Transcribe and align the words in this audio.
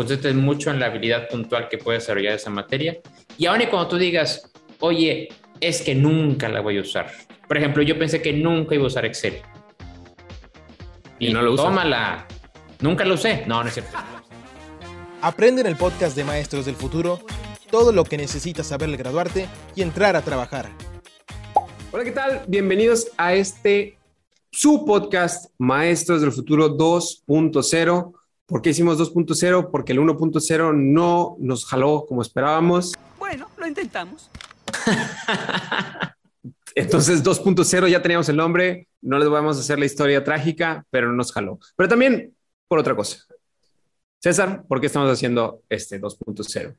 concentres 0.00 0.34
mucho 0.34 0.70
en 0.70 0.80
la 0.80 0.86
habilidad 0.86 1.28
puntual 1.28 1.68
que 1.68 1.76
puedes 1.76 2.04
desarrollar 2.04 2.32
esa 2.32 2.48
materia. 2.48 2.98
Y 3.36 3.44
aún 3.44 3.60
y 3.60 3.66
cuando 3.66 3.86
tú 3.86 3.98
digas, 3.98 4.50
oye, 4.78 5.28
es 5.60 5.82
que 5.82 5.94
nunca 5.94 6.48
la 6.48 6.62
voy 6.62 6.78
a 6.78 6.80
usar. 6.80 7.12
Por 7.46 7.58
ejemplo, 7.58 7.82
yo 7.82 7.98
pensé 7.98 8.22
que 8.22 8.32
nunca 8.32 8.74
iba 8.74 8.84
a 8.84 8.86
usar 8.86 9.04
Excel. 9.04 9.42
Y, 11.18 11.30
no 11.34 11.42
lo 11.42 11.52
usas. 11.52 11.66
Tómala. 11.66 12.26
Nunca 12.80 13.04
lo 13.04 13.12
usé. 13.12 13.44
No, 13.46 13.62
no 13.62 13.68
es 13.68 13.74
cierto. 13.74 13.94
Aprende 15.20 15.60
en 15.60 15.66
el 15.66 15.76
podcast 15.76 16.16
de 16.16 16.24
Maestros 16.24 16.64
del 16.64 16.76
Futuro 16.76 17.20
todo 17.70 17.92
lo 17.92 18.04
que 18.04 18.16
necesitas 18.16 18.68
saber 18.68 18.88
al 18.88 18.96
graduarte 18.96 19.48
y 19.74 19.82
entrar 19.82 20.16
a 20.16 20.22
trabajar. 20.22 20.70
Hola, 21.92 22.04
¿qué 22.04 22.12
tal? 22.12 22.42
Bienvenidos 22.48 23.08
a 23.18 23.34
este 23.34 23.98
su 24.50 24.86
podcast 24.86 25.52
Maestros 25.58 26.22
del 26.22 26.32
Futuro 26.32 26.74
2.0. 26.74 28.14
¿Por 28.50 28.62
qué 28.62 28.70
hicimos 28.70 28.98
2.0? 28.98 29.70
Porque 29.70 29.92
el 29.92 30.00
1.0 30.00 30.74
no 30.74 31.36
nos 31.38 31.64
jaló 31.64 32.04
como 32.08 32.20
esperábamos. 32.20 32.94
Bueno, 33.16 33.48
lo 33.56 33.64
intentamos. 33.64 34.28
Entonces 36.74 37.22
2.0 37.22 37.88
ya 37.88 38.02
teníamos 38.02 38.28
el 38.28 38.36
nombre, 38.36 38.88
no 39.02 39.20
les 39.20 39.28
vamos 39.28 39.56
a 39.56 39.60
hacer 39.60 39.78
la 39.78 39.84
historia 39.84 40.24
trágica, 40.24 40.84
pero 40.90 41.06
no 41.06 41.12
nos 41.12 41.32
jaló. 41.32 41.60
Pero 41.76 41.88
también 41.88 42.34
por 42.66 42.80
otra 42.80 42.96
cosa. 42.96 43.24
César, 44.18 44.64
¿por 44.66 44.80
qué 44.80 44.88
estamos 44.88 45.12
haciendo 45.12 45.62
este 45.68 46.00
2.0? 46.00 46.76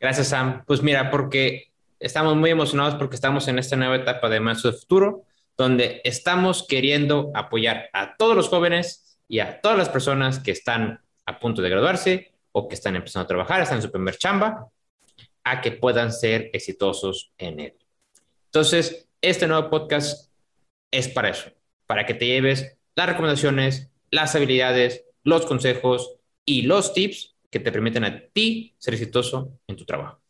Gracias, 0.00 0.26
Sam. 0.26 0.64
Pues 0.66 0.82
mira, 0.82 1.12
porque 1.12 1.70
estamos 2.00 2.34
muy 2.34 2.50
emocionados 2.50 2.96
porque 2.96 3.14
estamos 3.14 3.46
en 3.46 3.60
esta 3.60 3.76
nueva 3.76 3.94
etapa 3.94 4.28
de 4.28 4.40
Maestros 4.40 4.74
del 4.74 4.80
Futuro, 4.80 5.22
donde 5.56 6.00
estamos 6.02 6.66
queriendo 6.68 7.30
apoyar 7.34 7.88
a 7.92 8.16
todos 8.16 8.34
los 8.34 8.48
jóvenes 8.48 9.07
y 9.28 9.40
a 9.40 9.60
todas 9.60 9.76
las 9.76 9.88
personas 9.88 10.40
que 10.40 10.50
están 10.50 11.00
a 11.26 11.38
punto 11.38 11.62
de 11.62 11.68
graduarse 11.68 12.32
o 12.52 12.66
que 12.66 12.74
están 12.74 12.96
empezando 12.96 13.24
a 13.24 13.28
trabajar, 13.28 13.60
están 13.60 13.76
en 13.76 13.82
su 13.82 13.92
primer 13.92 14.16
chamba, 14.16 14.68
a 15.44 15.60
que 15.60 15.72
puedan 15.72 16.12
ser 16.12 16.50
exitosos 16.52 17.32
en 17.38 17.60
él. 17.60 17.74
Entonces, 18.46 19.06
este 19.20 19.46
nuevo 19.46 19.68
podcast 19.68 20.32
es 20.90 21.08
para 21.08 21.28
eso, 21.28 21.50
para 21.86 22.06
que 22.06 22.14
te 22.14 22.26
lleves 22.26 22.78
las 22.96 23.06
recomendaciones, 23.06 23.90
las 24.10 24.34
habilidades, 24.34 25.04
los 25.22 25.46
consejos 25.46 26.14
y 26.44 26.62
los 26.62 26.94
tips 26.94 27.36
que 27.50 27.60
te 27.60 27.70
permiten 27.70 28.04
a 28.04 28.20
ti 28.32 28.74
ser 28.78 28.94
exitoso 28.94 29.58
en 29.66 29.76
tu 29.76 29.84
trabajo. 29.84 30.20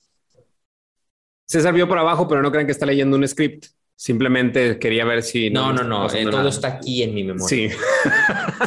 César 1.46 1.72
vio 1.72 1.88
por 1.88 1.98
abajo, 1.98 2.28
pero 2.28 2.42
no 2.42 2.50
crean 2.50 2.66
que 2.66 2.72
está 2.72 2.84
leyendo 2.84 3.16
un 3.16 3.26
script. 3.26 3.66
Simplemente 4.00 4.78
quería 4.78 5.04
ver 5.04 5.24
si... 5.24 5.50
No, 5.50 5.72
no, 5.72 5.82
no, 5.82 6.08
eh, 6.14 6.24
todo 6.30 6.48
está 6.48 6.68
aquí 6.68 7.02
en 7.02 7.12
mi 7.14 7.24
memoria. 7.24 7.48
Sí. 7.48 7.68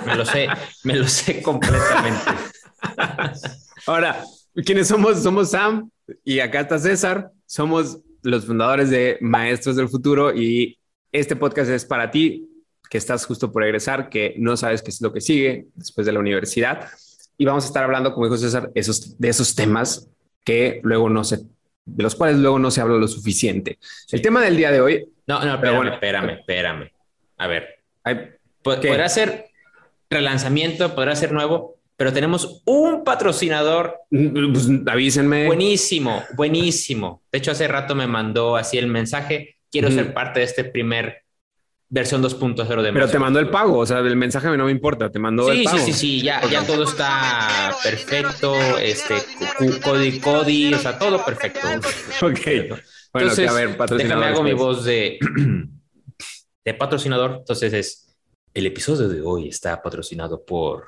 me 0.06 0.16
lo 0.16 0.26
sé, 0.26 0.50
me 0.84 0.96
lo 0.98 1.08
sé 1.08 1.42
completamente. 1.42 2.32
Ahora, 3.88 4.26
¿quiénes 4.66 4.90
somos? 4.90 5.24
Somos 5.24 5.52
Sam 5.52 5.90
y 6.26 6.42
acá 6.42 6.59
está 6.59 6.78
César. 6.80 7.32
Somos 7.46 8.00
los 8.24 8.46
fundadores 8.46 8.90
de 8.90 9.20
Maestros 9.22 9.78
del 9.78 9.88
Futuro 9.88 10.36
y 10.36 10.78
este 11.14 11.38
podcast 11.38 11.72
es 11.72 11.86
para 11.86 12.12
ti 12.12 12.50
que 12.90 12.98
estás 12.98 13.26
justo 13.26 13.54
por 13.54 13.64
egresar, 13.64 14.09
que 14.09 14.36
no 14.38 14.58
sabes 14.58 14.82
qué 14.82 14.90
es 14.90 15.00
lo 15.00 15.14
que 15.14 15.22
sigue 15.22 15.68
después 15.76 16.06
de 16.06 16.12
la 16.12 16.20
universidad. 16.20 16.90
Y 17.38 17.46
vamos 17.46 17.64
a 17.64 17.68
estar 17.68 17.86
hablando, 17.86 18.14
como 18.14 18.26
dijo 18.26 18.36
César, 18.36 18.70
esos, 18.76 19.18
de 19.18 19.30
esos 19.30 19.56
temas 19.56 20.09
que 20.44 20.82
luego 20.84 21.09
no 21.09 21.24
se 21.24 21.40
de 21.86 22.04
los 22.04 22.16
cuales 22.16 22.38
luego 22.38 22.60
no 22.60 22.72
se 22.72 22.82
habla 22.82 22.96
lo 22.96 23.08
suficiente. 23.08 23.78
El 24.12 24.22
tema 24.22 24.42
del 24.42 24.58
día 24.58 24.72
de 24.72 24.82
hoy. 24.82 25.06
No, 25.28 25.44
no, 25.44 25.60
pero 25.60 25.76
bueno, 25.76 25.94
espérame, 25.94 26.40
espérame. 26.40 26.92
A 27.38 27.48
ver, 27.48 27.82
podrá 28.62 29.10
ser 29.10 29.46
relanzamiento, 30.09 30.94
podrá 30.94 31.16
ser 31.16 31.32
nuevo, 31.32 31.78
pero 31.96 32.14
tenemos 32.14 32.62
un 32.66 33.04
patrocinador. 33.04 34.00
Pues, 34.09 34.70
avísenme. 34.88 35.48
Buenísimo, 35.48 36.24
buenísimo. 36.36 37.24
De 37.32 37.40
hecho, 37.40 37.52
hace 37.52 37.68
rato 37.68 37.96
me 37.96 38.08
mandó 38.08 38.56
así 38.56 38.78
el 38.78 38.88
mensaje. 38.88 39.58
Quiero 39.72 39.90
ser 39.90 40.14
parte 40.14 40.40
de 40.40 40.46
este 40.46 40.66
primer 40.66 41.24
versión 41.91 42.24
2.0 42.24 42.81
de 42.81 42.94
Pero 42.94 43.09
te 43.09 43.19
mandó 43.19 43.40
el 43.40 43.50
pago, 43.50 43.79
o 43.79 43.85
sea, 43.85 44.00
el 44.00 44.16
mensaje 44.16 44.47
no 44.56 44.66
me 44.66 44.72
importa, 44.72 45.12
te 45.12 45.19
mandó 45.19 45.52
el 45.52 45.63
pago. 45.63 45.78
Sí, 45.78 45.91
sí, 45.91 45.94
sí, 45.94 46.22
ya, 46.22 46.41
ya 46.50 46.66
todo 46.66 46.85
está 46.85 47.75
perfecto, 47.84 48.56
este, 48.79 49.16
Cody, 49.84 50.19
Cody, 50.22 50.74
o 50.74 50.80
sea, 50.80 50.97
todo 50.97 51.24
perfecto. 51.24 51.59
ok. 52.25 52.80
Bueno, 53.13 53.28
Entonces, 53.28 53.50
a 53.50 53.53
ver, 53.53 53.78
déjame 53.97 54.25
hago 54.25 54.41
mi 54.41 54.53
voz 54.53 54.85
de, 54.85 55.19
de 56.63 56.74
patrocinador. 56.74 57.40
Entonces 57.40 57.74
es, 57.74 58.16
el 58.53 58.66
episodio 58.68 59.09
de 59.09 59.22
hoy 59.22 59.50
está 59.50 59.81
patrocinado 59.81 60.46
por 60.46 60.88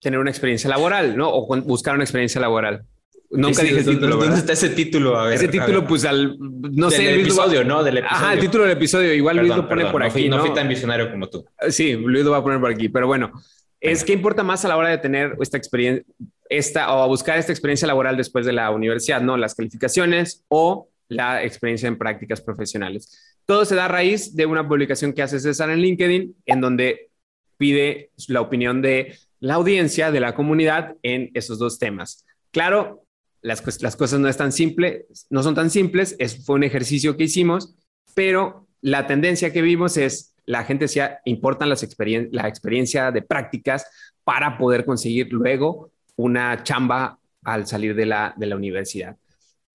tener 0.01 0.19
una 0.19 0.29
experiencia 0.29 0.69
laboral, 0.69 1.15
no? 1.17 1.29
O 1.29 1.47
buscar 1.61 1.95
una 1.95 2.03
experiencia 2.03 2.41
laboral. 2.41 2.85
Nunca 3.31 3.63
dije 3.63 3.79
el 3.79 3.85
título. 3.85 4.17
¿Dónde 4.17 4.37
está 4.37 4.53
ese 4.53 4.69
título? 4.69 5.17
A 5.17 5.25
ver, 5.25 5.33
ese 5.33 5.47
título, 5.47 5.85
pues 5.85 6.05
al, 6.05 6.37
no 6.39 6.89
sé. 6.89 7.13
El 7.13 7.21
episodio, 7.21 7.63
¿no? 7.63 7.83
Del 7.83 7.97
episodio. 7.97 8.23
Ajá, 8.23 8.33
el 8.33 8.39
título 8.39 8.63
del 8.63 8.73
episodio. 8.73 9.13
Igual 9.13 9.37
Luis 9.37 9.55
lo 9.55 9.67
pone 9.67 9.85
por 9.87 10.03
aquí. 10.03 10.29
No 10.29 10.39
fui, 10.39 10.53
tan 10.53 10.67
visionario 10.67 11.09
como 11.11 11.27
tú. 11.27 11.45
Sí, 11.69 11.93
Luis 11.93 12.23
lo 12.23 12.31
va 12.31 12.37
a 12.37 12.43
poner 12.43 12.59
por 12.59 12.71
aquí. 12.71 12.89
Pero 12.89 13.07
bueno, 13.07 13.31
es 13.79 14.03
qué 14.03 14.13
importa 14.13 14.43
más 14.43 14.63
a 14.65 14.67
la 14.67 14.77
hora 14.77 14.89
de 14.89 14.97
tener 14.99 15.35
esta 15.41 15.57
experiencia, 15.57 16.05
esta 16.49 16.93
o 16.93 17.01
a 17.01 17.07
buscar 17.07 17.37
esta 17.37 17.51
experiencia 17.51 17.87
laboral 17.87 18.17
después 18.17 18.45
de 18.45 18.53
la 18.53 18.71
universidad, 18.71 19.21
¿no? 19.21 19.37
Las 19.37 19.55
calificaciones 19.55 20.43
o 20.47 20.89
la 21.07 21.43
experiencia 21.43 21.87
en 21.87 21.97
prácticas 21.97 22.41
profesionales. 22.41 23.37
Todo 23.45 23.65
se 23.65 23.75
da 23.75 23.85
a 23.85 23.89
raíz 23.89 24.35
de 24.35 24.45
una 24.45 24.67
publicación 24.67 25.13
que 25.13 25.21
hace 25.21 25.39
César 25.39 25.69
en 25.69 25.79
LinkedIn, 25.79 26.35
en 26.45 26.61
donde 26.61 27.11
pide 27.57 28.11
la 28.27 28.41
opinión 28.41 28.81
de 28.81 29.17
la 29.39 29.55
audiencia, 29.55 30.11
de 30.11 30.19
la 30.19 30.33
comunidad 30.33 30.95
en 31.03 31.29
esos 31.33 31.59
dos 31.59 31.77
temas. 31.77 32.25
Claro, 32.51 33.05
las, 33.41 33.81
las 33.81 33.95
cosas 33.95 34.19
no, 34.19 34.27
es 34.27 34.37
tan 34.37 34.51
simple, 34.51 35.05
no 35.29 35.43
son 35.43 35.53
tan 35.53 35.69
simples, 35.69 36.15
es, 36.17 36.43
fue 36.45 36.55
un 36.55 36.63
ejercicio 36.63 37.15
que 37.15 37.25
hicimos, 37.25 37.75
pero 38.15 38.67
la 38.81 39.05
tendencia 39.07 39.53
que 39.53 39.61
vimos 39.61 39.97
es 39.97 40.35
la 40.45 40.63
gente 40.63 40.87
se 40.87 40.99
las 40.99 41.87
la 42.31 42.47
experiencia 42.47 43.11
de 43.11 43.21
prácticas 43.21 43.87
para 44.23 44.57
poder 44.57 44.85
conseguir 44.85 45.31
luego 45.31 45.91
una 46.17 46.63
chamba 46.63 47.19
al 47.43 47.67
salir 47.67 47.95
de 47.95 48.05
la, 48.05 48.33
de 48.35 48.45
la 48.45 48.55
universidad. 48.55 49.15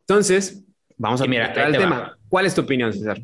Entonces, 0.01 0.65
vamos 0.97 1.21
a 1.21 1.27
mirar 1.27 1.57
el 1.59 1.73
tema. 1.73 2.17
¿Cuál 2.29 2.47
es 2.47 2.55
tu 2.55 2.63
opinión, 2.63 2.93
César? 2.93 3.21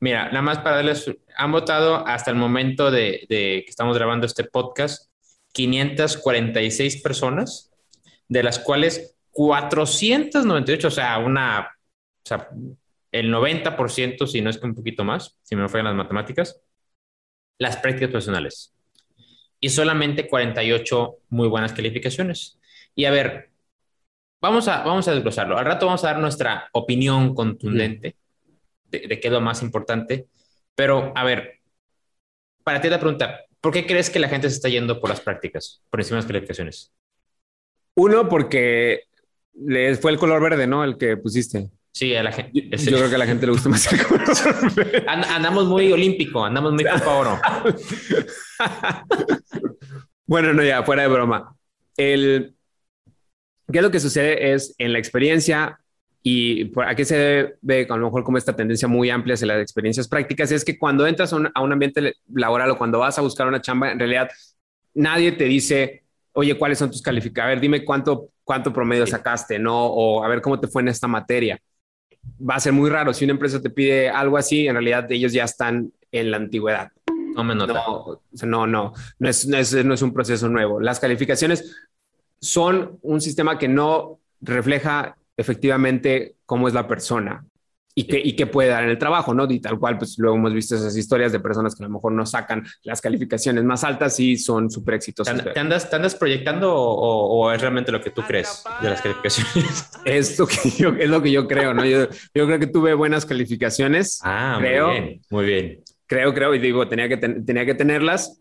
Mira, 0.00 0.26
nada 0.26 0.42
más 0.42 0.58
para 0.58 0.76
darles, 0.76 1.10
han 1.36 1.52
votado 1.52 2.06
hasta 2.06 2.30
el 2.30 2.36
momento 2.36 2.90
de, 2.90 3.26
de, 3.28 3.62
que 3.64 3.70
estamos 3.70 3.96
grabando 3.96 4.26
este 4.26 4.44
podcast 4.44 5.10
546 5.52 7.02
personas, 7.02 7.72
de 8.28 8.42
las 8.42 8.58
cuales 8.58 9.16
498, 9.30 10.88
o 10.88 10.90
sea, 10.90 11.18
una, 11.18 11.60
o 11.60 12.28
sea, 12.28 12.48
el 13.10 13.32
90%, 13.32 14.26
si 14.26 14.40
no 14.40 14.50
es 14.50 14.58
que 14.58 14.66
un 14.66 14.74
poquito 14.74 15.04
más, 15.04 15.36
si 15.42 15.56
me 15.56 15.68
fallan 15.68 15.86
las 15.86 15.96
matemáticas, 15.96 16.60
las 17.58 17.76
prácticas 17.78 18.10
profesionales 18.10 18.77
y 19.60 19.68
solamente 19.70 20.28
48 20.28 21.16
muy 21.30 21.48
buenas 21.48 21.72
calificaciones. 21.72 22.58
Y 22.94 23.04
a 23.04 23.10
ver, 23.10 23.50
vamos 24.40 24.68
a, 24.68 24.82
vamos 24.84 25.08
a 25.08 25.12
desglosarlo. 25.12 25.58
Al 25.58 25.64
rato 25.64 25.86
vamos 25.86 26.04
a 26.04 26.08
dar 26.08 26.18
nuestra 26.18 26.68
opinión 26.72 27.34
contundente 27.34 28.16
de, 28.90 29.20
qué 29.20 29.28
es 29.28 29.32
lo 29.32 29.40
más 29.40 29.62
importante. 29.62 30.28
Pero, 30.74 31.12
a 31.14 31.24
ver, 31.24 31.60
para 32.62 32.80
ti 32.80 32.88
la 32.88 33.00
pregunta, 33.00 33.40
¿por 33.60 33.72
qué 33.72 33.86
crees 33.86 34.10
que 34.10 34.18
la 34.18 34.28
gente 34.28 34.48
se 34.48 34.56
está 34.56 34.68
yendo 34.68 35.00
por 35.00 35.10
las 35.10 35.20
prácticas, 35.20 35.82
por 35.90 36.00
encima 36.00 36.16
de 36.16 36.22
las 36.22 36.26
calificaciones? 36.26 36.92
Uno, 37.94 38.28
porque 38.28 39.04
fue 40.00 40.12
el 40.12 40.18
color 40.18 40.40
verde, 40.40 40.66
¿no? 40.66 40.84
El 40.84 40.96
que 40.96 41.16
pusiste. 41.16 41.68
Sí, 41.92 42.14
a 42.14 42.22
la 42.22 42.32
gente. 42.32 42.52
Yo, 42.76 42.98
creo 42.98 43.08
que 43.08 43.14
a 43.14 43.18
la 43.18 43.26
gente 43.26 43.46
le 43.46 43.52
gusta 43.52 43.68
más 43.68 43.92
el 43.92 44.04
color 44.04 44.22
andamos 45.08 45.66
muy 45.66 45.90
olímpico, 45.90 46.44
andamos 46.44 46.72
muy 46.72 46.84
copa 46.84 47.14
oro. 47.14 47.40
Bueno, 50.28 50.52
no, 50.52 50.62
ya, 50.62 50.82
fuera 50.82 51.04
de 51.04 51.08
broma. 51.08 51.56
El, 51.96 52.54
¿Qué 53.72 53.78
es 53.78 53.82
lo 53.82 53.90
que 53.90 53.98
sucede? 53.98 54.52
Es 54.52 54.74
en 54.76 54.92
la 54.92 54.98
experiencia 54.98 55.78
y 56.22 56.66
por, 56.66 56.84
a 56.84 56.94
qué 56.94 57.06
se 57.06 57.56
ve 57.62 57.86
a 57.88 57.96
lo 57.96 58.06
mejor 58.06 58.24
como 58.24 58.36
esta 58.36 58.54
tendencia 58.54 58.88
muy 58.88 59.08
amplia 59.08 59.34
hacia 59.34 59.46
las 59.46 59.62
experiencias 59.62 60.06
prácticas, 60.06 60.52
es 60.52 60.64
que 60.64 60.78
cuando 60.78 61.06
entras 61.06 61.32
a 61.32 61.36
un, 61.36 61.50
a 61.54 61.62
un 61.62 61.72
ambiente 61.72 62.14
laboral 62.34 62.70
o 62.70 62.76
cuando 62.76 62.98
vas 62.98 63.18
a 63.18 63.22
buscar 63.22 63.46
una 63.46 63.62
chamba, 63.62 63.92
en 63.92 63.98
realidad 63.98 64.28
nadie 64.94 65.32
te 65.32 65.44
dice, 65.44 66.02
oye, 66.32 66.56
¿cuáles 66.58 66.78
son 66.78 66.90
tus 66.90 67.02
calificaciones? 67.02 67.46
A 67.46 67.54
ver, 67.54 67.60
dime 67.60 67.84
cuánto, 67.84 68.30
cuánto 68.44 68.72
promedio 68.72 69.06
sacaste, 69.06 69.58
¿no? 69.58 69.86
O 69.86 70.24
a 70.24 70.28
ver 70.28 70.40
cómo 70.40 70.60
te 70.60 70.68
fue 70.68 70.82
en 70.82 70.88
esta 70.88 71.08
materia. 71.08 71.58
Va 72.48 72.56
a 72.56 72.60
ser 72.60 72.72
muy 72.72 72.90
raro. 72.90 73.12
Si 73.12 73.24
una 73.24 73.32
empresa 73.32 73.60
te 73.60 73.70
pide 73.70 74.08
algo 74.08 74.36
así, 74.36 74.66
en 74.66 74.74
realidad 74.74 75.10
ellos 75.10 75.32
ya 75.32 75.44
están 75.44 75.92
en 76.12 76.30
la 76.30 76.36
antigüedad. 76.36 76.92
No 77.34 77.44
me 77.44 77.54
nota. 77.54 77.72
No, 77.74 78.20
no, 78.42 78.66
no, 78.66 78.92
no 79.18 79.28
es, 79.28 79.46
no, 79.46 79.56
es, 79.56 79.84
no 79.84 79.94
es 79.94 80.02
un 80.02 80.12
proceso 80.12 80.48
nuevo. 80.48 80.80
Las 80.80 81.00
calificaciones 81.00 81.76
son 82.40 82.98
un 83.02 83.20
sistema 83.20 83.58
que 83.58 83.68
no 83.68 84.18
refleja 84.40 85.16
efectivamente 85.36 86.36
cómo 86.46 86.68
es 86.68 86.74
la 86.74 86.86
persona 86.86 87.44
y 87.98 88.04
qué, 88.04 88.22
y 88.22 88.36
qué 88.36 88.46
puede 88.46 88.68
dar 88.68 88.84
en 88.84 88.90
el 88.90 88.98
trabajo, 88.98 89.34
¿no? 89.34 89.50
Y 89.50 89.58
tal 89.58 89.76
cual, 89.76 89.98
pues 89.98 90.16
luego 90.18 90.36
hemos 90.36 90.54
visto 90.54 90.76
esas 90.76 90.96
historias 90.96 91.32
de 91.32 91.40
personas 91.40 91.74
que 91.74 91.82
a 91.82 91.88
lo 91.88 91.92
mejor 91.92 92.12
no 92.12 92.24
sacan 92.24 92.64
las 92.84 93.00
calificaciones 93.00 93.64
más 93.64 93.82
altas 93.82 94.20
y 94.20 94.36
son 94.36 94.70
súper 94.70 94.94
exitosas. 94.94 95.42
¿Te, 95.52 95.58
andas, 95.58 95.90
¿Te 95.90 95.96
andas 95.96 96.14
proyectando 96.14 96.72
o, 96.72 97.26
o, 97.26 97.50
es 97.50 97.60
realmente 97.60 97.90
lo 97.90 98.00
que 98.00 98.10
tú 98.10 98.22
crees 98.22 98.62
de 98.80 98.90
las 98.90 99.02
calificaciones? 99.02 99.90
Es 100.04 100.38
lo 100.38 100.46
que 100.46 100.70
yo, 100.70 100.90
es 100.90 101.10
lo 101.10 101.20
que 101.20 101.32
yo 101.32 101.48
creo, 101.48 101.74
¿no? 101.74 101.84
Yo, 101.84 102.06
yo 102.34 102.46
creo 102.46 102.60
que 102.60 102.68
tuve 102.68 102.94
buenas 102.94 103.26
calificaciones. 103.26 104.20
Ah, 104.22 104.58
creo, 104.60 104.86
muy 104.86 105.00
bien, 105.00 105.20
muy 105.30 105.44
bien. 105.44 105.82
Creo, 106.06 106.32
creo, 106.32 106.54
y 106.54 106.60
digo, 106.60 106.86
tenía 106.86 107.08
que, 107.08 107.16
ten, 107.16 107.44
tenía 107.44 107.66
que 107.66 107.74
tenerlas, 107.74 108.40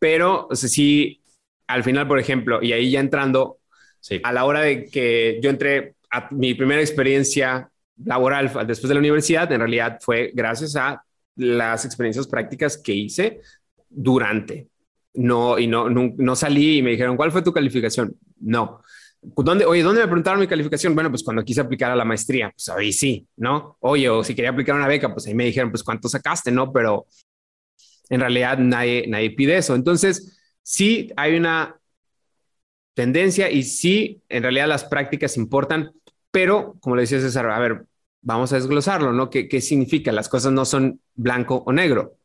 pero 0.00 0.48
o 0.50 0.56
sea, 0.56 0.68
sí, 0.68 1.22
al 1.68 1.84
final, 1.84 2.08
por 2.08 2.18
ejemplo, 2.18 2.58
y 2.60 2.72
ahí 2.72 2.90
ya 2.90 2.98
entrando, 2.98 3.58
sí. 4.00 4.20
a 4.24 4.32
la 4.32 4.44
hora 4.44 4.62
de 4.62 4.86
que 4.86 5.38
yo 5.40 5.50
entré 5.50 5.94
a 6.10 6.28
mi 6.32 6.54
primera 6.54 6.80
experiencia 6.80 7.70
laboral 8.04 8.50
después 8.66 8.88
de 8.88 8.94
la 8.94 9.00
universidad, 9.00 9.50
en 9.52 9.60
realidad 9.60 9.98
fue 10.00 10.32
gracias 10.34 10.76
a 10.76 11.02
las 11.36 11.84
experiencias 11.84 12.26
prácticas 12.26 12.76
que 12.78 12.92
hice 12.94 13.40
durante. 13.88 14.68
No, 15.14 15.58
y 15.58 15.66
no, 15.66 15.88
no, 15.88 16.12
no 16.16 16.36
salí 16.36 16.78
y 16.78 16.82
me 16.82 16.90
dijeron, 16.90 17.16
¿cuál 17.16 17.32
fue 17.32 17.42
tu 17.42 17.52
calificación? 17.52 18.16
No. 18.40 18.82
¿Dónde, 19.20 19.64
oye, 19.64 19.82
¿dónde 19.82 20.00
me 20.00 20.06
preguntaron 20.06 20.38
mi 20.38 20.46
calificación? 20.46 20.94
Bueno, 20.94 21.10
pues 21.10 21.24
cuando 21.24 21.44
quise 21.44 21.60
aplicar 21.60 21.90
a 21.90 21.96
la 21.96 22.04
maestría, 22.04 22.50
pues 22.50 22.68
ahí 22.68 22.92
sí, 22.92 23.26
¿no? 23.36 23.76
Oye, 23.80 24.08
o 24.08 24.22
si 24.22 24.34
quería 24.34 24.50
aplicar 24.50 24.76
una 24.76 24.86
beca, 24.86 25.12
pues 25.12 25.26
ahí 25.26 25.34
me 25.34 25.44
dijeron, 25.44 25.70
pues 25.70 25.82
cuánto 25.82 26.08
sacaste, 26.08 26.52
¿no? 26.52 26.72
Pero 26.72 27.06
en 28.10 28.20
realidad 28.20 28.58
nadie, 28.58 29.06
nadie 29.08 29.30
pide 29.32 29.56
eso. 29.56 29.74
Entonces, 29.74 30.38
sí 30.62 31.10
hay 31.16 31.36
una 31.36 31.78
tendencia 32.94 33.50
y 33.50 33.62
sí, 33.62 34.22
en 34.28 34.42
realidad 34.42 34.68
las 34.68 34.84
prácticas 34.84 35.36
importan, 35.36 35.92
pero 36.30 36.76
como 36.80 36.96
le 36.96 37.02
decía 37.02 37.20
César, 37.20 37.50
a 37.50 37.58
ver, 37.58 37.84
vamos 38.20 38.52
a 38.52 38.56
desglosarlo, 38.56 39.12
¿no? 39.12 39.30
¿Qué, 39.30 39.48
qué 39.48 39.60
significa? 39.60 40.12
Las 40.12 40.28
cosas 40.28 40.52
no 40.52 40.64
son 40.64 41.00
blanco 41.14 41.62
o 41.66 41.72
negro. 41.72 42.16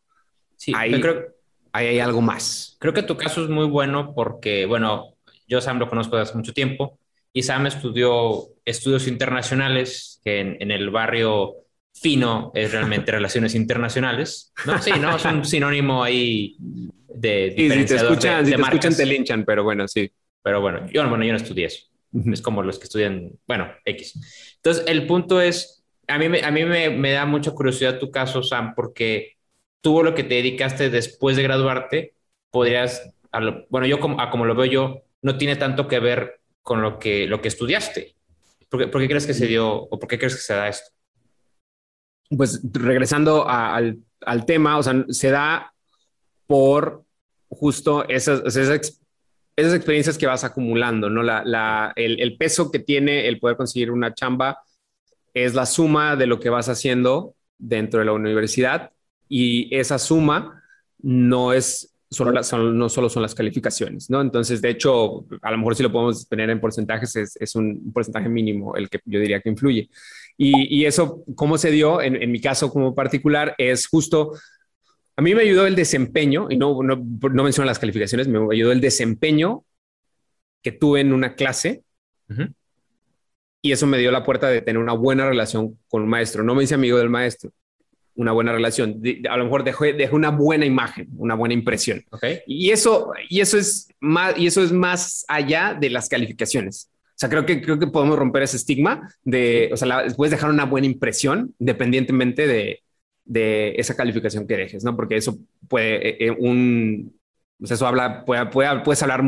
Sí, 0.55 0.73
ahí, 0.75 0.99
creo, 0.99 1.33
ahí 1.71 1.87
hay 1.87 1.99
algo 1.99 2.21
más. 2.21 2.77
Creo 2.79 2.93
que 2.93 3.03
tu 3.03 3.17
caso 3.17 3.43
es 3.43 3.49
muy 3.49 3.65
bueno 3.67 4.13
porque, 4.15 4.65
bueno, 4.65 5.15
yo 5.47 5.61
Sam 5.61 5.79
lo 5.79 5.89
conozco 5.89 6.15
desde 6.15 6.29
hace 6.29 6.37
mucho 6.37 6.53
tiempo 6.53 6.99
y 7.31 7.43
Sam 7.43 7.67
estudió 7.67 8.47
estudios 8.65 9.07
internacionales, 9.07 10.21
que 10.23 10.39
en, 10.39 10.57
en 10.59 10.71
el 10.71 10.89
barrio 10.89 11.55
fino 11.93 12.51
es 12.53 12.71
realmente 12.71 13.11
relaciones 13.13 13.55
internacionales, 13.55 14.53
¿no? 14.65 14.81
Sí, 14.81 14.91
¿no? 14.99 15.15
Es 15.15 15.25
un 15.25 15.45
sinónimo 15.45 16.03
ahí 16.03 16.55
de... 16.59 17.53
Y 17.55 17.69
si 17.69 17.85
te 17.85 17.95
escuchan, 17.95 18.45
de, 18.45 18.45
si 18.45 18.51
de 18.51 18.57
te, 18.57 18.63
escuchan 18.63 18.95
te 18.95 19.05
linchan, 19.05 19.45
pero 19.45 19.63
bueno, 19.63 19.87
sí. 19.87 20.11
Pero 20.41 20.61
bueno, 20.61 20.87
yo, 20.91 21.07
bueno, 21.07 21.23
yo 21.23 21.31
no 21.31 21.37
estudié 21.37 21.67
eso. 21.67 21.85
Es 22.31 22.41
como 22.41 22.63
los 22.63 22.77
que 22.79 22.85
estudian, 22.85 23.31
bueno, 23.47 23.71
X. 23.85 24.55
Entonces, 24.57 24.83
el 24.87 25.07
punto 25.07 25.41
es, 25.41 25.83
a 26.07 26.17
mí, 26.17 26.25
a 26.25 26.51
mí 26.51 26.65
me, 26.65 26.89
me 26.89 27.11
da 27.11 27.25
mucha 27.25 27.51
curiosidad 27.51 27.99
tu 27.99 28.11
caso, 28.11 28.43
Sam, 28.43 28.73
porque 28.75 29.37
tú 29.81 30.01
lo 30.03 30.15
que 30.15 30.23
te 30.23 30.35
dedicaste 30.35 30.89
después 30.89 31.35
de 31.35 31.43
graduarte, 31.43 32.15
podrías, 32.49 33.13
a 33.31 33.41
lo, 33.41 33.65
bueno, 33.69 33.87
yo 33.87 33.99
como, 33.99 34.21
a 34.21 34.29
como 34.29 34.45
lo 34.45 34.55
veo 34.55 34.65
yo, 34.65 35.01
no 35.21 35.37
tiene 35.37 35.55
tanto 35.55 35.87
que 35.87 35.99
ver 35.99 36.41
con 36.61 36.81
lo 36.81 36.99
que, 36.99 37.27
lo 37.27 37.41
que 37.41 37.49
estudiaste. 37.49 38.15
¿Por 38.69 38.79
qué, 38.79 38.87
¿Por 38.87 39.01
qué, 39.01 39.07
crees 39.07 39.27
que 39.27 39.33
se 39.33 39.47
dio 39.47 39.69
o 39.69 39.99
por 39.99 40.07
qué 40.07 40.17
crees 40.17 40.35
que 40.35 40.41
se 40.41 40.53
da 40.53 40.69
esto? 40.69 40.89
Pues 42.29 42.61
regresando 42.71 43.47
a, 43.47 43.75
al, 43.75 43.99
al, 44.21 44.45
tema, 44.45 44.77
o 44.77 44.83
sea, 44.83 45.05
se 45.09 45.29
da 45.29 45.73
por 46.47 47.03
justo 47.49 48.07
esas, 48.07 48.55
esas, 48.55 49.01
esas 49.55 49.75
experiencias 49.75 50.17
que 50.17 50.27
vas 50.27 50.43
acumulando, 50.43 51.09
¿no? 51.09 51.23
La, 51.23 51.43
la, 51.45 51.93
el, 51.95 52.19
el, 52.19 52.37
peso 52.37 52.71
que 52.71 52.79
tiene 52.79 53.27
el 53.27 53.39
poder 53.39 53.57
conseguir 53.57 53.91
una 53.91 54.13
chamba 54.13 54.59
es 55.33 55.53
la 55.53 55.65
suma 55.65 56.15
de 56.15 56.27
lo 56.27 56.39
que 56.39 56.49
vas 56.49 56.69
haciendo 56.69 57.35
dentro 57.57 57.99
de 57.99 58.05
la 58.05 58.13
universidad 58.13 58.91
y 59.29 59.75
esa 59.75 59.99
suma 59.99 60.63
no 60.99 61.53
es 61.53 61.93
solo 62.13 62.31
las, 62.31 62.47
son, 62.47 62.77
no 62.77 62.89
solo 62.89 63.09
son 63.09 63.23
las 63.23 63.35
calificaciones, 63.35 64.09
¿no? 64.09 64.21
Entonces, 64.21 64.61
de 64.61 64.69
hecho, 64.69 65.25
a 65.41 65.51
lo 65.51 65.57
mejor 65.57 65.75
si 65.75 65.83
lo 65.83 65.91
podemos 65.91 66.27
tener 66.27 66.49
en 66.49 66.61
porcentajes, 66.61 67.15
es, 67.15 67.35
es 67.37 67.55
un 67.55 67.91
porcentaje 67.91 68.29
mínimo 68.29 68.75
el 68.75 68.89
que 68.89 68.99
yo 69.05 69.19
diría 69.19 69.41
que 69.41 69.49
influye. 69.49 69.89
Y, 70.37 70.81
y 70.81 70.85
eso, 70.85 71.23
¿cómo 71.35 71.57
se 71.57 71.71
dio? 71.71 72.01
En, 72.01 72.21
en, 72.21 72.31
mi 72.31 72.39
caso 72.39 72.71
como 72.71 72.95
particular, 72.95 73.53
es 73.57 73.87
justo, 73.87 74.31
a 75.15 75.21
mí 75.21 75.35
me 75.35 75.43
ayudó 75.43 75.67
el 75.67 75.75
desempeño, 75.75 76.47
y 76.49 76.57
no, 76.57 76.81
no, 76.81 76.95
no 76.95 77.43
menciono 77.43 77.67
las 77.67 77.79
calificaciones, 77.79 78.27
me 78.27 78.39
ayudó 78.51 78.71
el 78.71 78.81
desempeño 78.81 79.63
que 80.61 80.71
tuve 80.71 81.01
en 81.01 81.13
una 81.13 81.35
clase. 81.35 81.83
Uh 82.29 82.33
-huh. 82.33 82.53
Y 83.61 83.71
eso 83.71 83.87
me 83.87 83.97
dio 83.97 84.11
la 84.11 84.23
puerta 84.23 84.49
de 84.49 84.61
tener 84.61 84.81
una 84.81 84.93
buena 84.93 85.27
relación 85.27 85.79
con 85.87 86.03
un 86.03 86.09
maestro. 86.09 86.43
No 86.43 86.55
me 86.55 86.63
hice 86.63 86.75
amigo 86.75 86.97
del 86.97 87.09
maestro, 87.09 87.51
una 88.15 88.31
buena 88.31 88.51
relación. 88.51 89.01
A 89.29 89.37
lo 89.37 89.45
mejor 89.45 89.63
dejé, 89.63 89.93
dejé 89.93 90.13
una 90.15 90.31
buena 90.31 90.65
imagen, 90.65 91.07
una 91.17 91.35
buena 91.35 91.53
impresión. 91.53 92.03
Okay. 92.09 92.39
Y 92.45 92.71
eso, 92.71 93.13
y 93.29 93.39
eso 93.39 93.57
es 93.57 93.87
más, 93.99 94.37
y 94.37 94.47
eso 94.47 94.63
es 94.63 94.71
más 94.71 95.23
allá 95.27 95.77
de 95.79 95.89
las 95.89 96.09
calificaciones. 96.09 96.89
O 96.91 97.15
sea, 97.15 97.29
creo 97.29 97.45
que, 97.45 97.61
creo 97.61 97.79
que 97.79 97.87
podemos 97.87 98.17
romper 98.17 98.43
ese 98.43 98.57
estigma 98.57 99.13
de, 99.23 99.69
o 99.71 99.77
sea, 99.77 99.87
la, 99.87 100.07
puedes 100.17 100.31
dejar 100.31 100.49
una 100.49 100.65
buena 100.65 100.87
impresión 100.87 101.53
independientemente 101.59 102.47
de, 102.47 102.82
de 103.25 103.73
esa 103.77 103.95
calificación 103.95 104.47
que 104.47 104.57
dejes, 104.57 104.83
¿no? 104.83 104.95
Porque 104.95 105.15
eso 105.15 105.37
puede, 105.67 106.23
eh, 106.23 106.31
un, 106.31 107.17
o 107.61 107.67
sea, 107.67 107.75
eso 107.75 107.87
habla, 107.87 108.25
puede, 108.25 108.45
puede, 108.47 108.79
puedes 108.81 109.01
hablar 109.01 109.23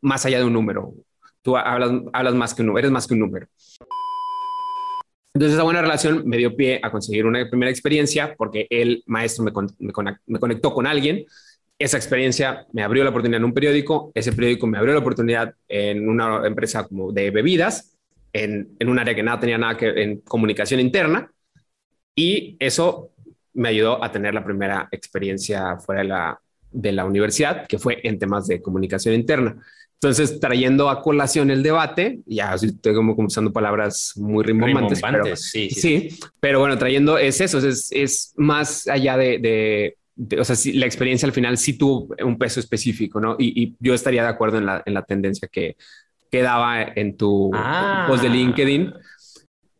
más 0.00 0.26
allá 0.26 0.38
de 0.38 0.44
un 0.44 0.52
número. 0.52 0.94
Tú 1.42 1.56
hablas, 1.56 1.90
hablas 2.12 2.34
más 2.34 2.54
que 2.54 2.62
un 2.62 2.66
número, 2.66 2.80
eres 2.80 2.92
más 2.92 3.06
que 3.06 3.14
un 3.14 3.20
número. 3.20 3.46
Entonces 5.34 5.54
esa 5.54 5.62
buena 5.62 5.82
relación 5.82 6.22
me 6.26 6.36
dio 6.36 6.56
pie 6.56 6.80
a 6.82 6.90
conseguir 6.90 7.24
una 7.24 7.48
primera 7.48 7.70
experiencia 7.70 8.34
porque 8.36 8.66
el 8.70 9.02
maestro 9.06 9.44
me, 9.44 9.52
con, 9.52 9.68
me, 9.78 9.92
me, 10.26 10.38
conectó 10.40 10.74
con 10.74 10.86
alguien. 10.86 11.24
Esa 11.78 11.96
experiencia 11.96 12.66
me 12.72 12.82
abrió 12.82 13.04
la 13.04 13.10
oportunidad 13.10 13.38
en 13.38 13.44
un 13.44 13.54
periódico, 13.54 14.10
ese 14.14 14.32
periódico 14.32 14.66
me 14.66 14.78
abrió 14.78 14.94
la 14.94 15.00
oportunidad 15.00 15.54
en 15.68 16.08
una 16.08 16.44
empresa 16.44 16.88
como 16.88 17.12
de 17.12 17.30
bebidas, 17.30 17.96
en, 18.32 18.74
en 18.80 18.88
un 18.88 18.98
área 18.98 19.14
que 19.14 19.22
nada 19.22 19.38
tenía 19.38 19.58
nada 19.58 19.76
que 19.76 19.88
en 20.02 20.20
comunicación 20.22 20.80
interna 20.80 21.30
y 22.16 22.56
eso 22.58 23.12
me 23.58 23.70
ayudó 23.70 24.02
a 24.02 24.10
tener 24.12 24.32
la 24.34 24.44
primera 24.44 24.88
experiencia 24.92 25.76
fuera 25.78 26.02
de 26.02 26.08
la, 26.08 26.40
de 26.70 26.92
la 26.92 27.04
universidad, 27.04 27.66
que 27.66 27.78
fue 27.78 27.98
en 28.04 28.18
temas 28.18 28.46
de 28.46 28.62
comunicación 28.62 29.14
interna. 29.14 29.56
Entonces, 29.94 30.38
trayendo 30.38 30.88
a 30.88 31.02
colación 31.02 31.50
el 31.50 31.62
debate, 31.62 32.20
ya 32.24 32.54
estoy 32.54 32.94
como, 32.94 33.14
usando 33.18 33.52
palabras 33.52 34.12
muy 34.16 34.44
rimbombantes, 34.44 35.02
rimbombantes 35.02 35.24
pero, 35.24 35.36
sí, 35.36 35.70
sí, 35.70 35.80
sí, 35.80 36.20
pero 36.38 36.60
bueno, 36.60 36.78
trayendo 36.78 37.18
es 37.18 37.40
eso, 37.40 37.58
es, 37.58 37.90
es 37.90 38.32
más 38.36 38.86
allá 38.86 39.16
de, 39.16 39.38
de, 39.38 39.96
de, 40.14 40.40
o 40.40 40.44
sea, 40.44 40.54
la 40.74 40.86
experiencia 40.86 41.26
al 41.26 41.32
final 41.32 41.58
sí 41.58 41.76
tuvo 41.76 42.14
un 42.24 42.38
peso 42.38 42.60
específico, 42.60 43.20
¿no? 43.20 43.34
Y, 43.40 43.60
y 43.60 43.76
yo 43.80 43.92
estaría 43.92 44.22
de 44.22 44.28
acuerdo 44.28 44.58
en 44.58 44.66
la, 44.66 44.84
en 44.86 44.94
la 44.94 45.02
tendencia 45.02 45.48
que, 45.50 45.76
que 46.30 46.42
daba 46.42 46.80
en 46.82 47.16
tu 47.16 47.50
ah. 47.54 48.04
post 48.08 48.22
de 48.22 48.28
LinkedIn. 48.28 48.94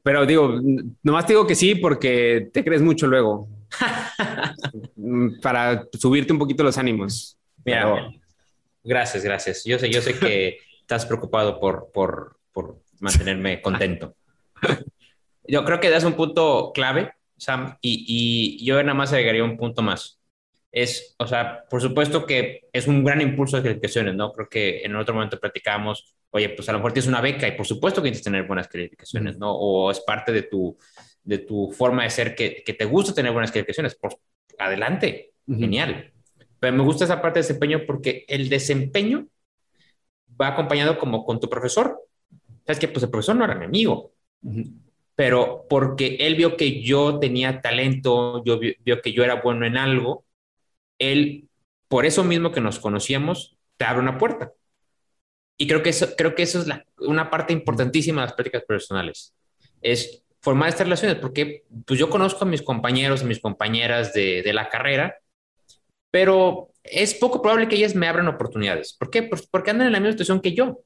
Pero 0.02 0.26
digo, 0.26 0.58
nomás 1.02 1.26
te 1.26 1.34
digo 1.34 1.46
que 1.46 1.54
sí 1.54 1.76
porque 1.76 2.48
te 2.52 2.64
crees 2.64 2.82
mucho 2.82 3.06
luego. 3.06 3.48
Para 5.42 5.86
subirte 5.98 6.32
un 6.32 6.38
poquito 6.38 6.62
los 6.62 6.78
ánimos. 6.78 7.38
Mira, 7.64 7.94
pero, 7.94 8.10
Gracias, 8.84 9.22
gracias. 9.22 9.64
Yo 9.64 9.78
sé, 9.78 9.90
yo 9.90 10.00
sé 10.00 10.18
que 10.18 10.58
estás 10.80 11.04
preocupado 11.04 11.60
por, 11.60 11.90
por, 11.92 12.38
por 12.52 12.80
mantenerme 13.00 13.60
contento. 13.60 14.14
Yo 15.46 15.64
creo 15.64 15.80
que 15.80 15.90
das 15.90 16.04
un 16.04 16.14
punto 16.14 16.72
clave, 16.74 17.12
Sam, 17.36 17.76
y, 17.80 18.04
y, 18.60 18.64
yo 18.64 18.82
nada 18.82 18.94
más 18.94 19.12
agregaría 19.12 19.44
un 19.44 19.56
punto 19.56 19.82
más. 19.82 20.17
Es, 20.70 21.14
o 21.18 21.26
sea, 21.26 21.64
por 21.68 21.80
supuesto 21.80 22.26
que 22.26 22.68
es 22.72 22.86
un 22.86 23.02
gran 23.02 23.20
impulso 23.20 23.56
de 23.56 23.62
calificaciones, 23.62 24.14
¿no? 24.14 24.32
Creo 24.32 24.48
que 24.48 24.82
en 24.82 24.94
otro 24.96 25.14
momento 25.14 25.40
platicábamos, 25.40 26.14
oye, 26.30 26.50
pues 26.50 26.68
a 26.68 26.72
lo 26.72 26.78
mejor 26.78 26.92
tienes 26.92 27.08
una 27.08 27.20
beca 27.20 27.48
y 27.48 27.52
por 27.52 27.66
supuesto 27.66 28.02
que 28.02 28.08
tienes 28.08 28.20
que 28.20 28.24
tener 28.24 28.46
buenas 28.46 28.68
calificaciones, 28.68 29.38
¿no? 29.38 29.52
O 29.52 29.90
es 29.90 30.00
parte 30.00 30.32
de 30.32 30.42
tu, 30.42 30.76
de 31.22 31.38
tu 31.38 31.70
forma 31.72 32.04
de 32.04 32.10
ser 32.10 32.34
que, 32.34 32.62
que 32.64 32.74
te 32.74 32.84
gusta 32.84 33.14
tener 33.14 33.32
buenas 33.32 33.50
calificaciones. 33.50 33.94
Por, 33.94 34.18
adelante, 34.58 35.32
uh 35.46 35.54
-huh. 35.54 35.58
genial. 35.58 36.12
Pero 36.60 36.76
me 36.76 36.82
gusta 36.82 37.04
esa 37.04 37.22
parte 37.22 37.38
de 37.38 37.44
desempeño 37.44 37.82
porque 37.86 38.24
el 38.28 38.48
desempeño 38.48 39.28
va 40.40 40.48
acompañado 40.48 40.98
como 40.98 41.24
con 41.24 41.40
tu 41.40 41.48
profesor. 41.48 42.00
Sabes 42.66 42.78
que 42.78 42.88
pues 42.88 43.02
el 43.04 43.10
profesor 43.10 43.36
no 43.36 43.44
era 43.44 43.54
mi 43.54 43.64
amigo, 43.64 44.12
pero 45.14 45.66
porque 45.68 46.16
él 46.20 46.34
vio 46.34 46.56
que 46.56 46.82
yo 46.82 47.18
tenía 47.18 47.60
talento, 47.60 48.44
yo 48.44 48.58
vio, 48.58 49.00
que 49.00 49.12
yo 49.12 49.24
era 49.24 49.36
bueno 49.36 49.64
en 49.66 49.76
algo, 49.76 50.24
él, 50.98 51.48
por 51.88 52.06
eso 52.06 52.24
mismo 52.24 52.52
que 52.52 52.60
nos 52.60 52.78
conocíamos, 52.78 53.56
te 53.76 53.84
abre 53.84 54.02
una 54.02 54.18
puerta. 54.18 54.52
Y 55.56 55.66
creo 55.66 55.82
que 55.82 55.90
eso, 55.90 56.14
creo 56.16 56.34
que 56.34 56.42
eso 56.42 56.60
es 56.60 56.68
una 56.98 57.30
parte 57.30 57.52
importantísima 57.52 58.20
de 58.20 58.26
las 58.28 58.34
prácticas 58.34 58.64
personales. 58.64 59.34
Es 59.80 60.22
formar 60.40 60.68
estas 60.68 60.86
relaciones, 60.86 61.18
porque 61.18 61.64
pues 61.84 61.98
yo 61.98 62.08
conozco 62.10 62.44
a 62.44 62.48
mis 62.48 62.62
compañeros 62.62 63.22
y 63.22 63.26
mis 63.26 63.40
compañeras 63.40 64.12
de, 64.12 64.42
de, 64.42 64.52
la 64.52 64.68
carrera, 64.68 65.16
pero 66.10 66.70
es 66.84 67.14
poco 67.14 67.42
probable 67.42 67.68
que 67.68 67.76
ellas 67.76 67.94
me 67.94 68.06
abran 68.06 68.28
oportunidades. 68.28 68.92
¿Por 68.92 69.10
qué? 69.10 69.24
Pues 69.24 69.46
porque 69.46 69.70
andan 69.70 69.88
en 69.88 69.92
la 69.92 70.00
misma 70.00 70.12
situación 70.12 70.40
que 70.40 70.54
yo. 70.54 70.80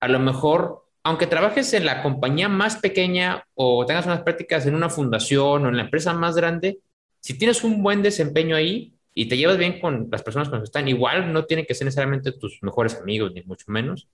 A 0.00 0.08
lo 0.08 0.18
mejor 0.18 0.86
aunque 1.06 1.28
trabajes 1.28 1.72
en 1.72 1.86
la 1.86 2.02
compañía 2.02 2.48
más 2.48 2.78
pequeña 2.78 3.46
o 3.54 3.86
tengas 3.86 4.06
unas 4.06 4.22
prácticas 4.22 4.66
en 4.66 4.74
una 4.74 4.90
fundación 4.90 5.64
o 5.64 5.68
en 5.68 5.76
la 5.76 5.84
empresa 5.84 6.12
más 6.14 6.34
grande, 6.34 6.80
si 7.20 7.38
tienes 7.38 7.62
un 7.62 7.80
buen 7.80 8.02
desempeño 8.02 8.56
ahí 8.56 8.92
y 9.18 9.28
te 9.28 9.38
llevas 9.38 9.56
bien 9.56 9.80
con 9.80 10.08
las 10.12 10.22
personas 10.22 10.50
con 10.50 10.58
las 10.58 10.64
que 10.64 10.68
están, 10.68 10.88
igual 10.88 11.32
no 11.32 11.46
tienen 11.46 11.64
que 11.64 11.74
ser 11.74 11.86
necesariamente 11.86 12.32
tus 12.32 12.62
mejores 12.62 12.96
amigos, 12.96 13.32
ni 13.32 13.42
mucho 13.44 13.64
menos. 13.68 14.10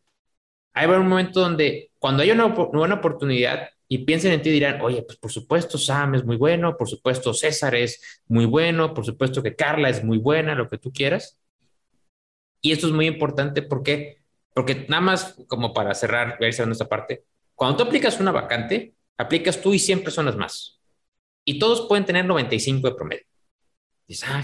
Hay 0.75 0.87
un 0.87 1.09
momento 1.09 1.41
donde 1.41 1.91
cuando 1.99 2.23
hay 2.23 2.31
una, 2.31 2.47
buena 2.47 2.95
oportunidad 2.95 3.69
y 3.89 3.99
piensen 4.05 4.33
en 4.33 4.43
ti, 4.43 4.51
dirán, 4.51 4.81
oye, 4.81 5.03
pues 5.03 5.19
por 5.19 5.33
supuesto 5.33 5.77
Sam 5.77 6.15
es 6.15 6.25
muy 6.25 6.37
bueno, 6.37 6.77
por 6.77 6.89
supuesto 6.89 7.35
César 7.35 7.75
es 7.75 8.23
muy 8.29 8.47
bueno, 8.47 8.95
por 8.95 9.05
supuesto 9.05 9.43
que 9.43 9.57
Carla 9.57 9.89
es 9.89 10.05
muy 10.05 10.19
buena, 10.19 10.55
lo 10.55 10.71
que 10.71 10.79
tú 10.79 10.93
quieras. 10.93 11.37
Y 12.61 12.71
esto 12.71 12.87
es 12.87 12.93
muy 12.93 13.09
importante 13.09 13.63
porque 13.63 14.23
porque 14.55 14.87
nada 14.89 15.01
más 15.01 15.35
como 15.49 15.73
para 15.73 15.95
cerrar, 15.95 16.37
voy 16.39 16.47
a 16.47 16.49
ir 16.49 16.55
cerrando 16.55 16.75
esta 16.75 16.89
parte, 16.89 17.25
cuando 17.57 17.79
tú 17.79 17.83
aplicas 17.85 18.21
una 18.21 18.31
vacante, 18.31 18.95
aplicas 19.19 19.61
tú 19.61 19.75
y 19.75 19.81
100 19.81 20.05
personas 20.05 20.37
más. 20.37 20.81
Y 21.45 21.59
todos 21.59 21.89
pueden 21.89 22.05
tener 22.05 22.25
95 22.25 22.89
de 22.89 22.95
promedio. 22.95 23.32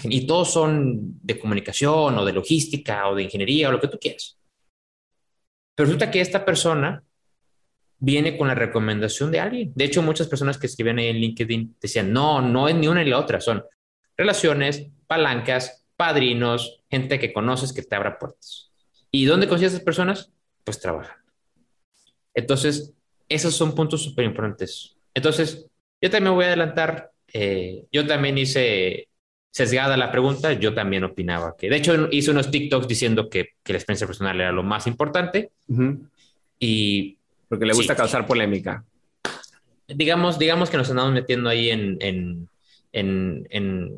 Y 0.04 0.26
todos 0.26 0.52
son 0.52 1.18
de 1.22 1.38
comunicación 1.38 2.18
o 2.18 2.24
de 2.24 2.32
logística 2.32 3.08
o 3.08 3.14
de 3.14 3.24
ingeniería 3.24 3.68
o 3.68 3.72
lo 3.72 3.80
que 3.80 3.88
tú 3.88 3.98
quieras. 3.98 4.38
Pero 5.74 5.86
resulta 5.86 6.10
que 6.10 6.20
esta 6.20 6.44
persona 6.44 7.02
viene 7.98 8.36
con 8.36 8.48
la 8.48 8.54
recomendación 8.54 9.30
de 9.30 9.40
alguien. 9.40 9.72
De 9.74 9.84
hecho, 9.84 10.02
muchas 10.02 10.28
personas 10.28 10.58
que 10.58 10.66
escribían 10.66 10.98
ahí 10.98 11.06
en 11.08 11.16
LinkedIn 11.16 11.76
decían, 11.80 12.12
no, 12.12 12.40
no 12.40 12.68
es 12.68 12.74
ni 12.74 12.88
una 12.88 13.02
ni 13.02 13.10
la 13.10 13.18
otra, 13.18 13.40
son 13.40 13.64
relaciones, 14.16 14.86
palancas, 15.06 15.84
padrinos, 15.96 16.82
gente 16.90 17.18
que 17.18 17.32
conoces 17.32 17.72
que 17.72 17.82
te 17.82 17.96
abra 17.96 18.18
puertas. 18.18 18.70
¿Y 19.10 19.24
dónde 19.24 19.48
consigues 19.48 19.72
esas 19.72 19.84
personas? 19.84 20.32
Pues 20.64 20.78
trabajando. 20.80 21.32
Entonces, 22.34 22.94
esos 23.28 23.54
son 23.54 23.74
puntos 23.74 24.02
súper 24.02 24.24
importantes. 24.24 24.96
Entonces, 25.14 25.66
yo 26.00 26.10
también 26.10 26.34
voy 26.34 26.44
a 26.44 26.48
adelantar. 26.48 27.12
Eh, 27.32 27.86
yo 27.90 28.06
también 28.06 28.38
hice 28.38 29.08
sesgada 29.50 29.96
la 29.96 30.10
pregunta. 30.10 30.52
Yo 30.52 30.74
también 30.74 31.04
opinaba 31.04 31.56
que, 31.56 31.68
de 31.68 31.76
hecho, 31.76 32.08
hice 32.10 32.30
unos 32.30 32.50
TikToks 32.50 32.88
diciendo 32.88 33.28
que, 33.28 33.50
que 33.62 33.72
la 33.72 33.78
experiencia 33.78 34.06
personal 34.06 34.40
era 34.40 34.52
lo 34.52 34.62
más 34.62 34.86
importante. 34.86 35.50
Y. 36.58 37.16
Porque 37.48 37.66
le 37.66 37.72
gusta 37.72 37.96
causar 37.96 38.26
polémica. 38.26 38.84
Digamos, 39.86 40.38
digamos 40.38 40.68
que 40.68 40.76
nos 40.76 40.90
andamos 40.90 41.12
metiendo 41.12 41.48
ahí 41.48 41.70
en, 41.70 41.96
en, 42.00 42.48
en, 43.50 43.88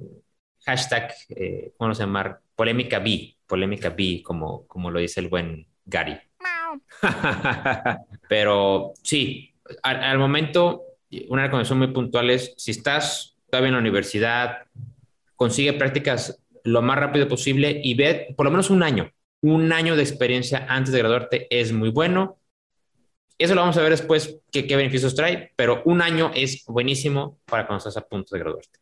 hashtag, 0.65 1.13
eh, 1.31 1.73
¿cómo 1.77 1.95
se 1.95 2.03
llama? 2.03 2.39
Polémica 2.55 3.01
B 3.01 3.35
polémica 3.51 3.91
B, 3.91 4.23
como, 4.25 4.65
como 4.69 4.93
lo 4.93 5.01
dice 5.01 5.19
el 5.19 5.29
buen 5.29 5.67
Gary. 5.85 6.17
Pero 8.29 8.93
sí, 9.03 9.53
al, 9.83 10.19
momento, 10.19 10.85
una 11.29 11.43
recomendación 11.43 11.79
muy 11.79 11.89
puntual 11.89 12.31
es, 12.31 12.55
si 12.57 12.71
estás 12.71 13.37
todavía 13.51 13.69
en 13.69 13.75
la 13.75 13.81
universidad, 13.81 14.59
consigue 15.41 15.73
prácticas 15.73 16.39
lo 16.65 16.83
más 16.83 16.99
rápido 16.99 17.27
posible 17.27 17.81
y 17.83 17.95
ve 17.95 18.35
por 18.37 18.45
lo 18.45 18.51
menos 18.51 18.69
un 18.69 18.83
año. 18.83 19.11
Un 19.41 19.73
año 19.73 19.97
de 19.97 20.03
experiencia 20.03 20.67
antes 20.69 20.93
de 20.93 20.99
graduarte 20.99 21.47
es 21.49 21.73
muy 21.73 21.89
bueno. 21.89 22.39
Eso 23.39 23.55
lo 23.55 23.63
vamos 23.63 23.79
a 23.79 23.81
ver 23.81 23.93
después 23.93 24.37
qué, 24.53 24.65
beneficios 24.77 25.15
trae, 25.15 25.51
pero 25.57 25.81
un 25.87 26.03
año 26.03 26.31
es 26.35 26.63
buenísimo 26.67 27.39
para 27.47 27.67
cuando 27.67 27.79
estás 27.79 27.97
a 27.97 28.07
punto 28.07 28.35
de 28.35 28.41
graduarte. 28.41 28.81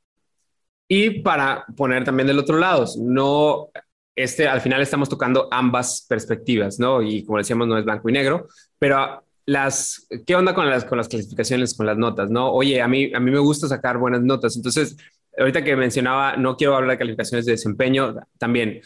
Y 0.88 1.20
para 1.20 1.64
poner 1.76 2.02
también 2.02 2.26
del 2.26 2.40
otro 2.40 2.58
lado, 2.58 2.86
no 2.98 3.68
este, 4.16 4.48
al 4.48 4.60
final 4.60 4.82
estamos 4.82 5.08
tocando 5.08 5.46
ambas 5.52 6.06
perspectivas, 6.08 6.80
¿no? 6.80 7.02
Y 7.02 7.24
como 7.24 7.38
decíamos, 7.38 7.68
no 7.68 7.78
es 7.78 7.84
blanco 7.84 8.08
y 8.08 8.12
negro, 8.12 8.48
pero 8.80 9.22
las, 9.46 10.08
¿qué 10.26 10.34
onda 10.34 10.56
con 10.56 10.68
las, 10.68 10.84
con 10.84 10.98
las 10.98 11.06
clasificaciones, 11.06 11.76
con 11.76 11.86
las 11.86 11.96
notas, 11.96 12.30
no? 12.30 12.50
Oye, 12.50 12.82
a 12.82 12.88
mí, 12.88 13.12
a 13.14 13.20
mí 13.20 13.30
me 13.30 13.38
gusta 13.38 13.68
sacar 13.68 13.96
buenas 13.96 14.22
notas. 14.22 14.56
Entonces, 14.56 14.96
ahorita 15.38 15.64
que 15.64 15.76
mencionaba, 15.76 16.36
no 16.36 16.56
quiero 16.56 16.74
hablar 16.74 16.92
de 16.92 16.98
calificaciones 16.98 17.46
de 17.46 17.52
desempeño, 17.52 18.16
también, 18.38 18.80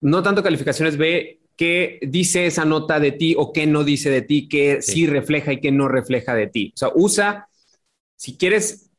no 0.00 0.22
tanto 0.22 0.42
calificaciones, 0.42 0.96
ve 0.96 1.40
qué 1.56 1.98
dice 2.02 2.46
esa 2.46 2.64
nota 2.64 3.00
de 3.00 3.12
ti 3.12 3.34
o 3.36 3.52
qué 3.52 3.66
no 3.66 3.84
dice 3.84 4.10
de 4.10 4.22
ti, 4.22 4.48
qué 4.48 4.80
sí 4.80 5.06
refleja 5.06 5.52
y 5.52 5.60
qué 5.60 5.70
no 5.70 5.88
refleja 5.88 6.34
de 6.34 6.46
ti. 6.46 6.72
O 6.74 6.76
sea, 6.78 6.88
usa, 6.94 7.48
si 8.16 8.36
quieres 8.36 8.90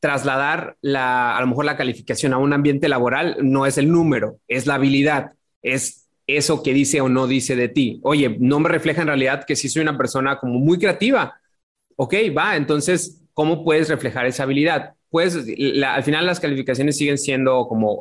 trasladar 0.00 0.76
la, 0.80 1.36
a 1.36 1.40
lo 1.40 1.46
mejor 1.46 1.64
la 1.64 1.76
calificación 1.76 2.32
a 2.32 2.38
un 2.38 2.52
ambiente 2.52 2.88
laboral 2.88 3.36
no 3.40 3.66
es 3.66 3.78
el 3.78 3.90
número, 3.90 4.38
es 4.48 4.66
la 4.66 4.74
habilidad, 4.74 5.32
es 5.62 6.08
eso 6.26 6.62
que 6.62 6.74
dice 6.74 7.00
o 7.00 7.08
no 7.08 7.26
dice 7.26 7.54
de 7.54 7.68
ti. 7.68 8.00
Oye, 8.02 8.36
no 8.40 8.60
me 8.60 8.68
refleja 8.68 9.02
en 9.02 9.08
realidad 9.08 9.44
que 9.44 9.56
si 9.56 9.68
soy 9.68 9.82
una 9.82 9.96
persona 9.96 10.38
como 10.38 10.58
muy 10.58 10.78
creativa. 10.78 11.38
Ok, 11.96 12.14
va, 12.36 12.56
entonces, 12.56 13.22
¿cómo 13.32 13.64
puedes 13.64 13.88
reflejar 13.88 14.26
esa 14.26 14.42
habilidad? 14.42 14.95
Pues 15.08 15.36
al 15.36 16.02
final 16.02 16.26
las 16.26 16.40
calificaciones 16.40 16.96
siguen 16.98 17.18
siendo 17.18 17.66
como, 17.68 18.00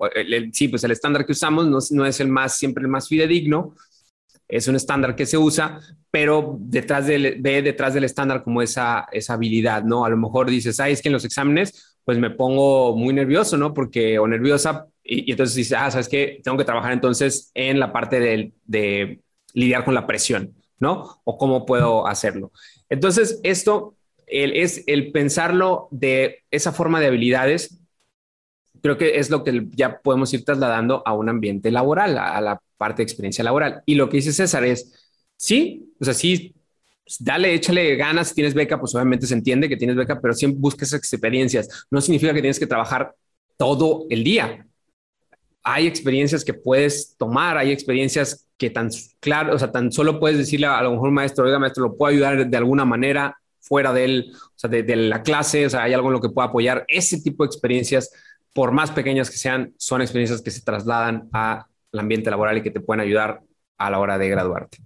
sí, 0.52 0.68
pues 0.68 0.84
el 0.84 0.92
estándar 0.92 1.26
que 1.26 1.34
usamos 1.34 1.68
no, 1.68 1.78
no 1.92 2.06
es 2.06 2.20
el 2.20 2.28
más, 2.28 2.58
siempre 2.58 2.82
el 2.84 2.88
más 2.90 3.08
fidedigno, 3.08 3.76
es 4.48 4.68
un 4.68 4.76
estándar 4.76 5.16
que 5.16 5.26
se 5.26 5.38
usa, 5.38 5.80
pero 6.12 6.58
detrás 6.60 7.08
del, 7.08 7.42
ve 7.42 7.62
detrás 7.62 7.94
del 7.94 8.04
estándar 8.04 8.44
como 8.44 8.62
esa, 8.62 9.08
esa 9.12 9.34
habilidad, 9.34 9.84
¿no? 9.84 10.06
A 10.06 10.10
lo 10.10 10.18
mejor 10.18 10.50
dices, 10.50 10.80
ay, 10.80 10.94
es 10.94 11.02
que 11.02 11.10
en 11.10 11.14
los 11.14 11.26
exámenes, 11.26 11.98
pues 12.04 12.20
me 12.20 12.30
pongo 12.30 12.96
muy 12.96 13.14
nervioso, 13.14 13.58
¿no? 13.58 13.74
Porque, 13.74 14.20
o 14.20 14.28
nerviosa, 14.28 14.88
y, 15.04 15.32
entonces 15.32 15.56
dices, 15.56 15.78
ah, 15.80 15.90
¿sabes 15.90 16.10
qué? 16.10 16.40
Tengo 16.44 16.58
que 16.58 16.64
trabajar 16.64 16.94
entonces 16.94 17.52
en 17.54 17.80
la 17.80 17.92
parte 17.92 18.20
de, 18.20 18.54
de 18.66 19.22
lidiar 19.54 19.84
con 19.84 19.94
la 19.94 20.06
presión, 20.06 20.54
¿no? 20.80 21.22
O 21.24 21.38
cómo 21.38 21.66
puedo 21.66 22.08
hacerlo. 22.08 22.52
Entonces, 22.90 23.40
esto 23.44 23.95
es 24.28 24.84
el 24.88 25.12
pensarlo 25.12 25.88
de 25.92 26.44
esa 26.52 26.72
forma 26.72 27.00
de 27.00 27.08
habilidades 27.08 27.80
creo 28.86 29.00
que 29.00 29.18
es 29.18 29.32
lo 29.32 29.44
que 29.44 29.68
ya 29.72 30.00
podemos 30.00 30.32
ir 30.36 30.46
trasladando 30.46 31.02
a 31.08 31.14
un 31.14 31.28
ambiente 31.28 31.72
laboral, 31.72 32.20
a, 32.20 32.40
la 32.40 32.62
parte 32.78 32.98
de 32.98 33.06
experiencia 33.06 33.44
laboral. 33.44 33.82
Y 33.88 33.96
lo 33.96 34.08
que 34.08 34.18
dice 34.18 34.32
César 34.32 34.64
es, 34.64 34.94
sí, 35.36 35.92
o 36.00 36.06
sea, 36.06 36.14
sí, 36.14 36.54
dale, 37.20 37.56
échale 37.56 37.96
ganas, 37.96 38.28
si 38.28 38.36
tienes 38.36 38.54
beca, 38.54 38.80
pues 38.80 38.94
obviamente 38.94 39.26
se 39.26 39.34
entiende 39.34 39.68
que 39.68 39.76
tienes 39.76 39.96
beca, 39.96 40.22
pero 40.22 40.36
siempre 40.36 40.60
busques 40.60 40.94
experiencias. 40.94 41.88
No 41.90 42.00
significa 42.00 42.32
que 42.32 42.42
tienes 42.42 42.60
que 42.60 42.68
trabajar 42.68 43.16
todo 43.58 44.06
el 44.12 44.24
día. 44.24 44.68
Hay 45.64 45.88
experiencias 45.88 46.46
que 46.46 46.54
puedes 46.54 47.16
tomar, 47.18 47.58
hay 47.58 47.72
experiencias 47.72 48.48
que 48.56 48.70
tan 48.70 48.90
claro, 49.20 49.56
o 49.56 49.58
sea, 49.58 49.72
tan 49.72 49.92
solo 49.92 50.20
puedes 50.20 50.38
decirle 50.38 50.68
a, 50.68 50.84
lo 50.84 50.92
mejor 50.92 51.10
maestro, 51.10 51.46
oiga, 51.46 51.58
maestro, 51.58 51.86
lo 51.86 51.98
puedo 51.98 52.12
ayudar 52.12 52.48
de 52.48 52.58
alguna 52.58 52.86
manera 52.86 53.36
fuera 53.68 53.92
de 53.94 54.06
él, 54.06 54.32
o 54.34 54.54
sea, 54.56 54.70
de, 54.70 54.84
de 54.84 54.96
la 54.96 55.24
clase, 55.24 55.66
o 55.66 55.70
sea, 55.70 55.84
hay 55.84 55.94
algo 55.94 56.08
en 56.08 56.14
lo 56.14 56.22
que 56.22 56.30
pueda 56.30 56.48
apoyar. 56.48 56.86
Ese 56.88 57.22
tipo 57.22 57.44
de 57.44 57.48
experiencias 57.48 58.12
por 58.56 58.72
más 58.72 58.90
pequeñas 58.92 59.30
que 59.30 59.36
sean, 59.36 59.74
son 59.78 60.02
experiencias 60.02 60.42
que 60.42 60.50
se 60.50 60.62
trasladan 60.62 61.28
al 61.34 61.66
ambiente 61.92 62.30
laboral 62.30 62.58
y 62.58 62.62
que 62.62 62.72
te 62.72 62.80
pueden 62.80 63.02
ayudar 63.02 63.42
a 63.78 63.90
la 63.90 64.00
hora 64.00 64.18
de 64.18 64.30
graduarte, 64.30 64.78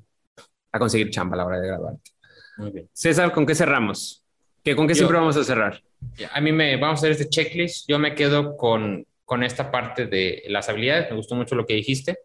a 0.72 0.80
conseguir 0.80 1.12
chamba 1.12 1.36
a 1.36 1.38
la 1.38 1.46
hora 1.46 1.60
de 1.60 1.68
graduarte. 1.68 2.12
Muy 2.58 2.72
bien. 2.72 2.90
César, 2.92 3.32
¿con 3.32 3.46
qué 3.46 3.54
cerramos? 3.54 4.24
¿Qué, 4.64 4.76
¿Con 4.76 4.88
qué 4.88 4.96
siempre 4.96 5.18
vamos 5.18 5.38
a 5.38 5.44
cerrar? 5.44 5.84
A 6.34 6.42
mí 6.42 6.52
me 6.52 6.78
vamos 6.78 6.98
a 6.98 7.02
hacer 7.02 7.12
este 7.12 7.30
checklist. 7.30 7.88
Yo 7.88 8.00
me 8.00 8.16
quedo 8.16 8.58
con, 8.58 9.06
con 9.24 9.44
esta 9.44 9.70
parte 9.70 10.08
de 10.08 10.44
las 10.48 10.68
habilidades. 10.68 11.12
Me 11.12 11.18
gustó 11.18 11.36
mucho 11.36 11.54
lo 11.54 11.68
que 11.68 11.76
dijiste. 11.76 12.18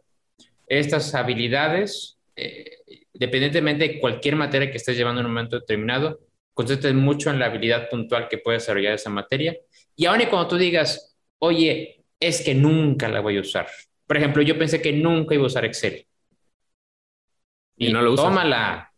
Estas 0.66 1.14
habilidades, 1.14 2.16
eh, 2.36 2.78
independientemente 3.12 3.86
de 3.86 4.00
cualquier 4.00 4.36
materia 4.36 4.70
que 4.70 4.78
estés 4.78 4.96
llevando 4.96 5.20
en 5.20 5.26
un 5.26 5.32
momento 5.34 5.60
determinado, 5.60 6.20
concéntrate 6.54 6.94
mucho 6.94 7.30
en 7.30 7.38
la 7.38 7.46
habilidad 7.46 7.88
puntual 7.90 8.28
que 8.28 8.38
puede 8.38 8.58
desarrollar 8.58 8.94
esa 8.94 9.10
materia. 9.10 9.56
Y 9.96 10.06
aún 10.06 10.20
y 10.20 10.26
cuando 10.26 10.48
tú 10.48 10.56
digas, 10.56 11.16
oye, 11.38 12.04
es 12.18 12.42
que 12.42 12.54
nunca 12.54 13.08
la 13.08 13.20
voy 13.20 13.36
a 13.36 13.40
usar. 13.40 13.68
Por 14.06 14.16
ejemplo, 14.16 14.42
yo 14.42 14.58
pensé 14.58 14.80
que 14.80 14.92
nunca 14.92 15.34
iba 15.34 15.44
a 15.44 15.48
usar 15.48 15.64
Excel. 15.64 16.06
Y, 17.76 17.92
no 17.92 18.00
lo 18.00 18.12
usé. 18.12 18.22
Tómala. 18.22 18.90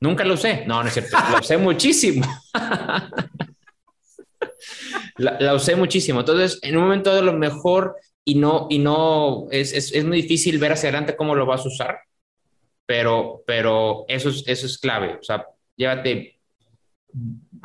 Nunca 0.00 0.24
lo 0.24 0.34
usé. 0.34 0.66
No, 0.66 0.82
no 0.82 0.88
es 0.88 0.94
cierto. 0.94 1.16
La 1.32 1.40
usé 1.40 1.56
muchísimo. 1.56 2.26
la, 5.16 5.54
usé 5.54 5.76
muchísimo. 5.76 6.20
Entonces, 6.20 6.58
en 6.62 6.76
un 6.76 6.84
momento 6.84 7.14
de 7.14 7.22
lo 7.22 7.32
mejor 7.32 7.96
y 8.24 8.36
no, 8.36 8.66
y 8.70 8.78
no, 8.78 9.46
es, 9.50 9.72
es, 9.72 9.92
es, 9.92 10.04
muy 10.04 10.22
difícil 10.22 10.58
ver 10.58 10.72
hacia 10.72 10.88
adelante 10.88 11.14
cómo 11.14 11.34
lo 11.34 11.46
vas 11.46 11.64
a 11.64 11.68
usar. 11.68 11.98
pero, 12.86 13.42
pero 13.46 14.04
eso, 14.08 14.30
es, 14.30 14.44
eso 14.46 14.66
es 14.66 14.78
clave. 14.78 15.18
O 15.20 15.22
sea, 15.22 15.46
llévate 15.76 16.33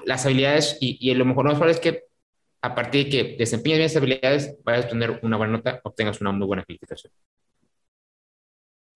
las 0.06 0.26
habilidades 0.26 0.78
y, 0.80 0.98
y 1.00 1.14
lo 1.14 1.26
mejor 1.26 1.46
no 1.46 1.68
es 1.68 1.80
que 1.80 2.04
a 2.62 2.76
partir 2.76 3.06
de 3.06 3.10
que 3.10 3.38
desempeñes 3.38 3.78
bien 3.78 3.86
esas 3.86 3.98
habilidades, 3.98 4.58
vayas 4.64 4.86
a 4.86 4.90
tener 4.90 5.20
una 5.24 5.38
buena 5.38 5.54
nota, 5.54 5.80
obtengas 5.84 6.20
una 6.22 6.32
muy 6.32 6.46
buena 6.46 6.64
calificación. 6.64 7.14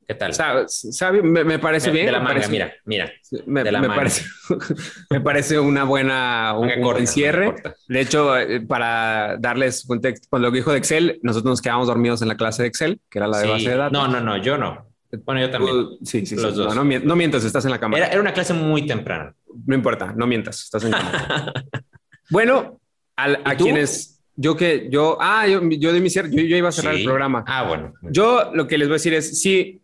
¿Qué 0.05 0.15
tal? 0.15 0.33
¿Sabe? 0.33 1.21
Me, 1.21 1.59
parece 1.59 1.89
bien. 1.89 2.07
De 2.07 2.11
la 2.11 2.19
manga, 2.19 2.45
mira, 2.49 2.73
mira. 2.83 3.09
Me, 3.45 3.63
parece, 3.63 4.25
me 5.09 5.21
parece 5.21 5.59
una 5.59 5.85
buena, 5.85 6.57
un, 6.57 6.69
buen 6.81 7.07
cierre. 7.07 7.55
De 7.87 8.01
hecho, 8.01 8.37
eh, 8.37 8.59
para 8.59 9.37
darles 9.39 9.85
contexto, 9.85 10.27
con 10.29 10.41
lo 10.41 10.51
que 10.51 10.57
dijo 10.57 10.73
de 10.73 10.79
Excel, 10.79 11.19
nosotros 11.23 11.51
nos 11.51 11.61
quedamos 11.61 11.87
dormidos 11.87 12.21
en 12.21 12.27
la 12.27 12.35
clase 12.35 12.63
de 12.63 12.67
Excel, 12.67 12.99
que 13.09 13.19
era 13.19 13.27
la 13.27 13.37
de 13.37 13.47
base 13.47 13.69
de 13.69 13.77
datos. 13.77 13.93
No, 13.93 14.09
no, 14.09 14.19
no, 14.19 14.35
yo 14.37 14.57
no. 14.57 14.92
Bueno, 15.25 15.41
yo 15.41 15.49
también. 15.49 15.75
sí, 16.03 16.25
sí, 16.25 16.35
Los 16.35 16.55
dos. 16.55 16.75
No, 16.75 16.83
no, 16.83 17.15
mientas, 17.15 17.43
estás 17.43 17.65
en 17.65 17.71
la 17.71 17.79
cámara. 17.79 18.07
Era, 18.07 18.19
una 18.19 18.33
clase 18.33 18.53
muy 18.53 18.85
temprana. 18.85 19.35
No 19.65 19.75
importa, 19.75 20.13
no 20.15 20.25
mientas, 20.25 20.63
estás 20.63 20.83
en 20.85 20.91
la 20.91 20.99
cámara. 20.99 21.53
bueno, 22.29 22.79
a 23.15 23.55
quienes 23.55 24.13
yo 24.35 24.55
que 24.55 24.87
yo, 24.89 25.17
ah, 25.19 25.47
yo, 25.47 25.61
yo 25.69 25.93
de 25.93 26.01
mi 26.01 26.09
cierre, 26.09 26.29
yo, 26.31 26.41
yo, 26.41 26.57
iba 26.57 26.69
a 26.69 26.71
cerrar 26.71 26.95
el 26.95 27.03
programa. 27.03 27.43
Ah, 27.47 27.67
bueno. 27.67 27.93
Yo 28.01 28.51
lo 28.53 28.67
que 28.67 28.77
les 28.77 28.87
voy 28.87 28.95
a 28.95 28.97
decir 28.97 29.13
es, 29.13 29.39
sí, 29.39 29.81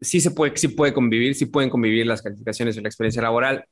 sí 0.00 0.20
se 0.20 0.30
puede, 0.30 0.56
sí 0.56 0.68
puede 0.68 0.92
convivir, 0.92 1.34
sí 1.34 1.46
pueden 1.46 1.70
convivir 1.70 2.06
las 2.06 2.22
calificaciones 2.22 2.76
y 2.76 2.82
la 2.82 2.88
experiencia 2.88 3.22
laboral, 3.22 3.64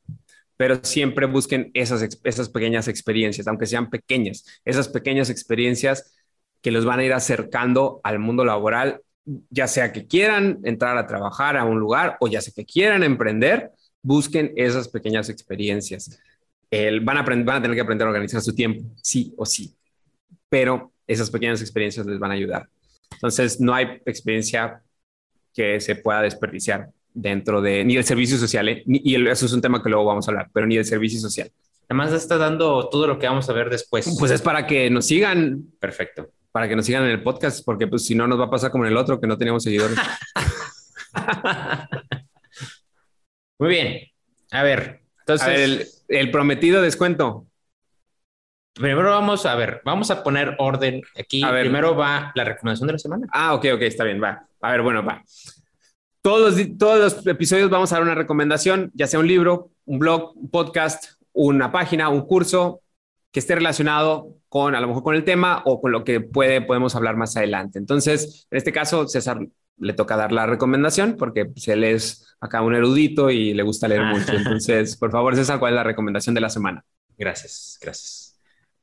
pero 0.56 0.82
siempre 0.82 1.26
busquen 1.26 1.70
esas, 1.74 2.20
esas 2.24 2.48
pequeñas 2.48 2.88
experiencias, 2.88 3.46
aunque 3.46 3.66
sean 3.66 3.90
pequeñas, 3.90 4.44
esas 4.64 4.88
pequeñas 4.88 5.28
experiencias 5.28 6.14
que 6.62 6.70
los 6.70 6.84
van 6.84 7.00
a 7.00 7.04
ir 7.04 7.12
acercando 7.12 8.00
al 8.02 8.18
mundo 8.18 8.44
laboral, 8.44 9.02
ya 9.50 9.66
sea 9.66 9.92
que 9.92 10.06
quieran 10.06 10.58
entrar 10.64 10.96
a 10.98 11.06
trabajar 11.06 11.56
a 11.56 11.64
un 11.64 11.78
lugar 11.78 12.16
o 12.20 12.28
ya 12.28 12.40
sea 12.40 12.52
que 12.54 12.64
quieran 12.64 13.02
emprender, 13.02 13.70
busquen 14.02 14.52
esas 14.56 14.88
pequeñas 14.88 15.28
experiencias. 15.28 16.18
van, 17.02 17.18
a 17.18 17.22
van 17.22 17.48
a 17.50 17.62
tener 17.62 17.74
que 17.74 17.82
aprender 17.82 18.06
a 18.06 18.10
organizar 18.10 18.40
su 18.40 18.54
tiempo, 18.54 18.82
sí 19.02 19.32
o 19.36 19.46
sí, 19.46 19.74
pero 20.48 20.92
esas 21.06 21.30
pequeñas 21.30 21.60
experiencias 21.60 22.06
les 22.06 22.18
van 22.18 22.30
a 22.30 22.34
ayudar. 22.34 22.68
Entonces, 23.12 23.60
no 23.60 23.74
hay 23.74 24.00
experiencia 24.06 24.82
que 25.54 25.80
se 25.80 25.96
pueda 25.96 26.22
desperdiciar 26.22 26.88
dentro 27.14 27.60
de 27.60 27.84
ni 27.84 27.96
el 27.96 28.04
servicio 28.04 28.38
social, 28.38 28.68
¿eh? 28.68 28.82
y 28.86 29.14
eso 29.28 29.46
es 29.46 29.52
un 29.52 29.60
tema 29.60 29.82
que 29.82 29.90
luego 29.90 30.06
vamos 30.06 30.26
a 30.26 30.30
hablar, 30.30 30.48
pero 30.52 30.66
ni 30.66 30.76
el 30.76 30.84
servicio 30.84 31.20
social. 31.20 31.50
Además 31.88 32.12
está 32.12 32.38
dando 32.38 32.88
todo 32.88 33.06
lo 33.06 33.18
que 33.18 33.26
vamos 33.26 33.48
a 33.50 33.52
ver 33.52 33.68
después. 33.68 34.16
Pues 34.18 34.32
es 34.32 34.40
para 34.40 34.66
que 34.66 34.88
nos 34.88 35.06
sigan. 35.06 35.64
Perfecto. 35.78 36.30
Para 36.52 36.68
que 36.68 36.76
nos 36.76 36.86
sigan 36.86 37.04
en 37.04 37.10
el 37.10 37.22
podcast, 37.22 37.64
porque 37.64 37.86
pues 37.86 38.04
si 38.04 38.14
no 38.14 38.26
nos 38.26 38.38
va 38.38 38.44
a 38.44 38.50
pasar 38.50 38.70
como 38.70 38.84
en 38.84 38.92
el 38.92 38.96
otro, 38.96 39.18
que 39.18 39.26
no 39.26 39.38
teníamos 39.38 39.62
seguidores. 39.62 39.98
Muy 43.58 43.68
bien. 43.68 44.00
A 44.50 44.62
ver, 44.62 45.02
entonces... 45.20 46.04
el, 46.08 46.30
prometido 46.30 46.82
descuento. 46.82 47.46
Primero 48.74 49.10
vamos 49.10 49.46
a 49.46 49.54
ver, 49.54 49.82
vamos 49.84 50.10
a 50.10 50.22
poner 50.22 50.56
orden 50.58 51.02
aquí. 51.18 51.42
Primero 51.42 51.94
va 51.94 52.32
la 52.34 52.44
recomendación 52.44 52.86
de 52.86 52.92
la 52.94 52.98
semana. 52.98 53.26
Ah, 53.32 53.54
ok, 53.54 53.66
ok, 53.74 53.82
está 53.82 54.04
bien, 54.04 54.22
va. 54.22 54.46
A 54.60 54.72
ver, 54.72 54.82
bueno, 54.82 55.04
va. 55.04 55.22
Todos 56.22 56.56
los, 56.56 56.78
todos 56.78 56.98
los 56.98 57.26
episodios 57.26 57.70
vamos 57.70 57.92
a 57.92 57.96
dar 57.96 58.02
una 58.02 58.14
recomendación, 58.14 58.90
ya 58.94 59.06
sea 59.06 59.20
un 59.20 59.26
libro, 59.26 59.70
un 59.84 59.98
blog, 59.98 60.36
un 60.36 60.50
podcast, 60.50 61.20
una 61.32 61.72
página, 61.72 62.08
un 62.08 62.26
curso 62.26 62.80
que 63.32 63.40
esté 63.40 63.54
relacionado 63.54 64.36
con 64.48 64.74
a 64.74 64.80
lo 64.80 64.88
mejor 64.88 65.02
con 65.02 65.14
el 65.14 65.24
tema 65.24 65.62
o 65.64 65.80
con 65.80 65.90
lo 65.90 66.04
que 66.04 66.20
puede, 66.20 66.60
podemos 66.60 66.94
hablar 66.94 67.16
más 67.16 67.36
adelante. 67.36 67.78
Entonces, 67.78 68.46
en 68.50 68.58
este 68.58 68.72
caso, 68.72 69.08
César 69.08 69.38
le 69.78 69.92
toca 69.94 70.16
dar 70.16 70.32
la 70.32 70.46
recomendación 70.46 71.16
porque 71.18 71.46
pues, 71.46 71.66
él 71.68 71.82
es 71.82 72.36
acá 72.40 72.60
un 72.60 72.74
erudito 72.74 73.30
y 73.30 73.54
le 73.54 73.62
gusta 73.62 73.88
leer 73.88 74.04
mucho. 74.04 74.32
Entonces, 74.36 74.96
por 74.96 75.10
favor, 75.10 75.34
César, 75.34 75.58
¿cuál 75.58 75.72
es 75.72 75.76
la 75.76 75.84
recomendación 75.84 76.34
de 76.34 76.42
la 76.42 76.50
semana? 76.50 76.84
Gracias, 77.16 77.78
gracias. 77.80 78.38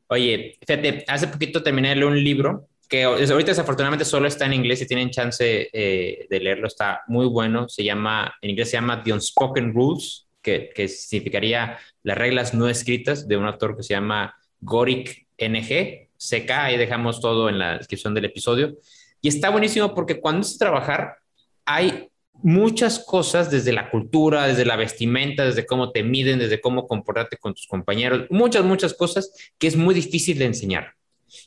Oye, 0.08 0.58
fíjate, 0.66 1.06
hace 1.08 1.28
poquito 1.28 1.62
terminé 1.62 1.90
de 1.90 1.96
leer 1.96 2.08
un 2.08 2.24
libro 2.24 2.68
que 2.90 3.04
ahorita 3.04 3.52
desafortunadamente 3.52 4.04
solo 4.04 4.28
está 4.28 4.48
en 4.48 4.54
inglés 4.54 4.82
y 4.82 4.88
tienen 4.88 5.12
chance 5.12 5.70
eh, 5.72 6.26
de 6.28 6.40
leerlo, 6.40 6.66
está 6.66 7.04
muy 7.08 7.28
bueno, 7.28 7.70
se 7.70 7.84
llama, 7.84 8.34
en 8.42 8.50
inglés 8.50 8.72
se 8.72 8.78
llama 8.78 9.04
The 9.04 9.14
Unspoken 9.14 9.76
Rules, 9.76 10.28
que, 10.42 10.72
que 10.74 10.88
significaría 10.88 11.78
las 12.02 12.18
reglas 12.18 12.56
no 12.56 12.68
escritas 12.68 13.28
de 13.28 13.38
un 13.38 13.46
autor 13.46 13.78
que 13.78 13.84
se 13.84 13.94
llama 13.94 14.36
Gorik 14.62 15.28
NG, 15.38 16.10
CK, 16.18 16.52
ahí 16.52 16.78
dejamos 16.78 17.22
todo 17.22 17.50
en 17.50 17.60
la 17.60 17.78
descripción 17.78 18.14
del 18.14 18.26
episodio. 18.26 18.78
Y 19.22 19.28
está 19.28 19.50
buenísimo 19.50 19.94
porque 19.94 20.20
cuando 20.20 20.42
es 20.42 20.58
trabajar, 20.58 21.18
hay 21.66 22.10
muchas 22.42 23.00
cosas 23.00 23.52
desde 23.52 23.74
la 23.74 23.90
cultura, 23.90 24.48
desde 24.48 24.66
la 24.66 24.76
vestimenta, 24.76 25.46
desde 25.46 25.66
cómo 25.66 25.92
te 25.92 26.04
miden, 26.04 26.40
desde 26.40 26.62
cómo 26.62 26.88
comportarte 26.88 27.38
con 27.38 27.54
tus 27.54 27.68
compañeros, 27.68 28.28
muchas, 28.30 28.64
muchas 28.64 28.94
cosas 28.94 29.34
que 29.58 29.68
es 29.68 29.76
muy 29.76 29.94
difícil 29.94 30.38
de 30.40 30.46
enseñar. 30.46 30.94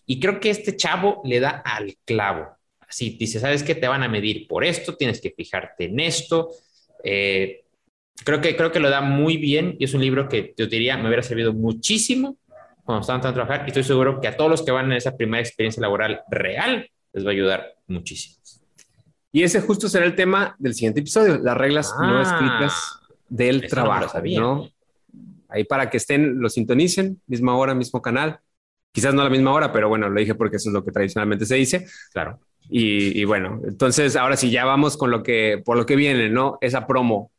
Y 0.07 0.20
creo 0.20 0.38
que 0.38 0.51
este 0.51 0.77
chavo 0.77 1.22
le 1.25 1.40
da 1.40 1.51
al 1.64 1.96
clavo. 2.05 2.57
Así 2.81 3.16
dice, 3.18 3.40
¿sabes 3.40 3.62
qué? 3.62 3.75
Te 3.75 3.88
van 3.88 4.03
a 4.03 4.09
medir 4.09 4.46
por 4.46 4.64
esto, 4.64 4.96
tienes 4.96 5.20
que 5.20 5.31
fijarte 5.31 5.85
en 5.85 5.98
esto. 5.98 6.51
Eh, 7.03 7.64
creo, 8.25 8.40
que, 8.40 8.55
creo 8.55 8.70
que 8.70 8.81
lo 8.81 8.90
da 8.90 9.01
muy 9.01 9.38
bien 9.38 9.77
y 9.79 9.85
es 9.85 9.94
un 9.94 10.03
libro 10.03 10.29
que 10.29 10.42
te 10.42 10.66
diría 10.66 10.96
me 10.98 11.07
hubiera 11.07 11.22
servido 11.22 11.53
muchísimo 11.53 12.37
cuando 12.92 13.00
estaban 13.00 13.26
a 13.26 13.35
trabajar 13.35 13.62
y 13.64 13.68
estoy 13.68 13.85
seguro 13.85 14.20
que 14.20 14.28
a 14.28 14.37
todos 14.37 14.50
los 14.50 14.62
que 14.62 14.70
van 14.70 14.87
en 14.87 14.92
esa 14.92 15.16
primera 15.16 15.40
experiencia 15.40 15.81
laboral 15.81 16.20
real 16.31 16.90
les 17.12 17.24
va 17.24 17.31
a 17.31 17.33
ayudar 17.33 17.74
muchísimo. 17.87 18.37
Y 19.33 19.42
ese 19.42 19.62
justo 19.62 19.88
será 19.88 20.05
el 20.05 20.14
tema 20.14 20.55
del 20.59 20.74
siguiente 20.74 21.00
episodio, 21.00 21.38
las 21.38 21.57
reglas 21.57 21.94
no 21.98 22.18
ah. 22.18 22.22
escritas 22.22 23.00
del 23.31 23.66
trabajo, 23.66 24.20
no, 24.37 24.68
Ahí 25.48 25.64
para 25.64 25.88
que 25.88 25.96
estén, 25.96 26.38
lo 26.38 26.48
sintonicen, 26.48 27.20
misma 27.26 27.57
hora, 27.57 27.74
mismo 27.74 28.00
canal. 28.00 28.40
Quizás 28.90 29.14
no 29.14 29.20
a 29.22 29.24
la 29.24 29.31
misma 29.31 29.52
hora, 29.52 29.72
pero 29.72 29.88
bueno, 29.88 30.09
lo 30.09 30.18
dije 30.18 30.35
porque 30.35 30.57
eso 30.57 30.68
es 30.68 30.74
lo 30.74 30.85
que 30.85 30.92
tradicionalmente 30.92 31.46
se 31.46 31.57
dice. 31.57 31.87
Claro. 32.12 32.40
Y, 32.70 33.24
bueno, 33.24 33.61
entonces 33.66 34.16
ahora 34.16 34.37
sí, 34.37 34.50
ya 34.50 34.64
vamos 34.64 34.96
con 34.96 35.11
lo 35.11 35.22
que, 35.22 35.62
por 35.62 35.76
lo 35.76 35.85
que 35.85 35.96
viene, 35.96 36.31
¿no? 36.31 36.59
Esa 36.61 36.87
promo. 36.87 37.31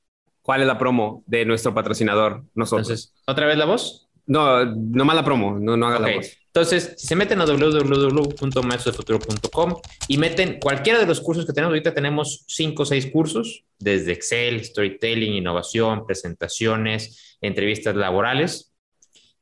¿Cuál 0.44 0.62
es 0.62 0.68
la 0.68 0.78
promo 0.78 1.24
de 1.26 1.46
nuestro 1.46 1.74
patrocinador? 1.74 2.44
Nosotros. 2.54 2.88
Entonces, 2.88 3.14
¿otra 3.26 3.48
vez 3.48 3.58
la 3.58 3.66
voz? 3.66 4.10
No, 4.26 4.66
no 4.66 5.06
más 5.06 5.16
la 5.16 5.26
promo, 5.26 5.58
no, 5.60 5.76
no 5.76 5.88
haga 5.88 5.98
la 6.00 6.16
voz. 6.16 6.38
Entonces, 6.48 6.94
si 6.98 7.08
se 7.08 7.16
meten 7.16 7.42
a 7.42 7.46
www.maestrosdefuturo.com 7.46 9.76
y 10.08 10.20
meten 10.20 10.60
cualquiera 10.60 11.00
de 11.00 11.08
los 11.08 11.20
cursos 11.20 11.46
que 11.46 11.54
tenemos, 11.54 11.72
ahorita 11.72 11.94
tenemos 11.94 12.46
cinco 12.48 12.84
o 12.84 12.86
seis 12.86 13.10
cursos, 13.12 13.66
desde 13.80 14.14
Excel, 14.14 14.64
Storytelling, 14.64 15.34
Innovación, 15.34 16.06
presentaciones, 16.06 17.38
entrevistas 17.42 17.96
laborales. 17.96 18.72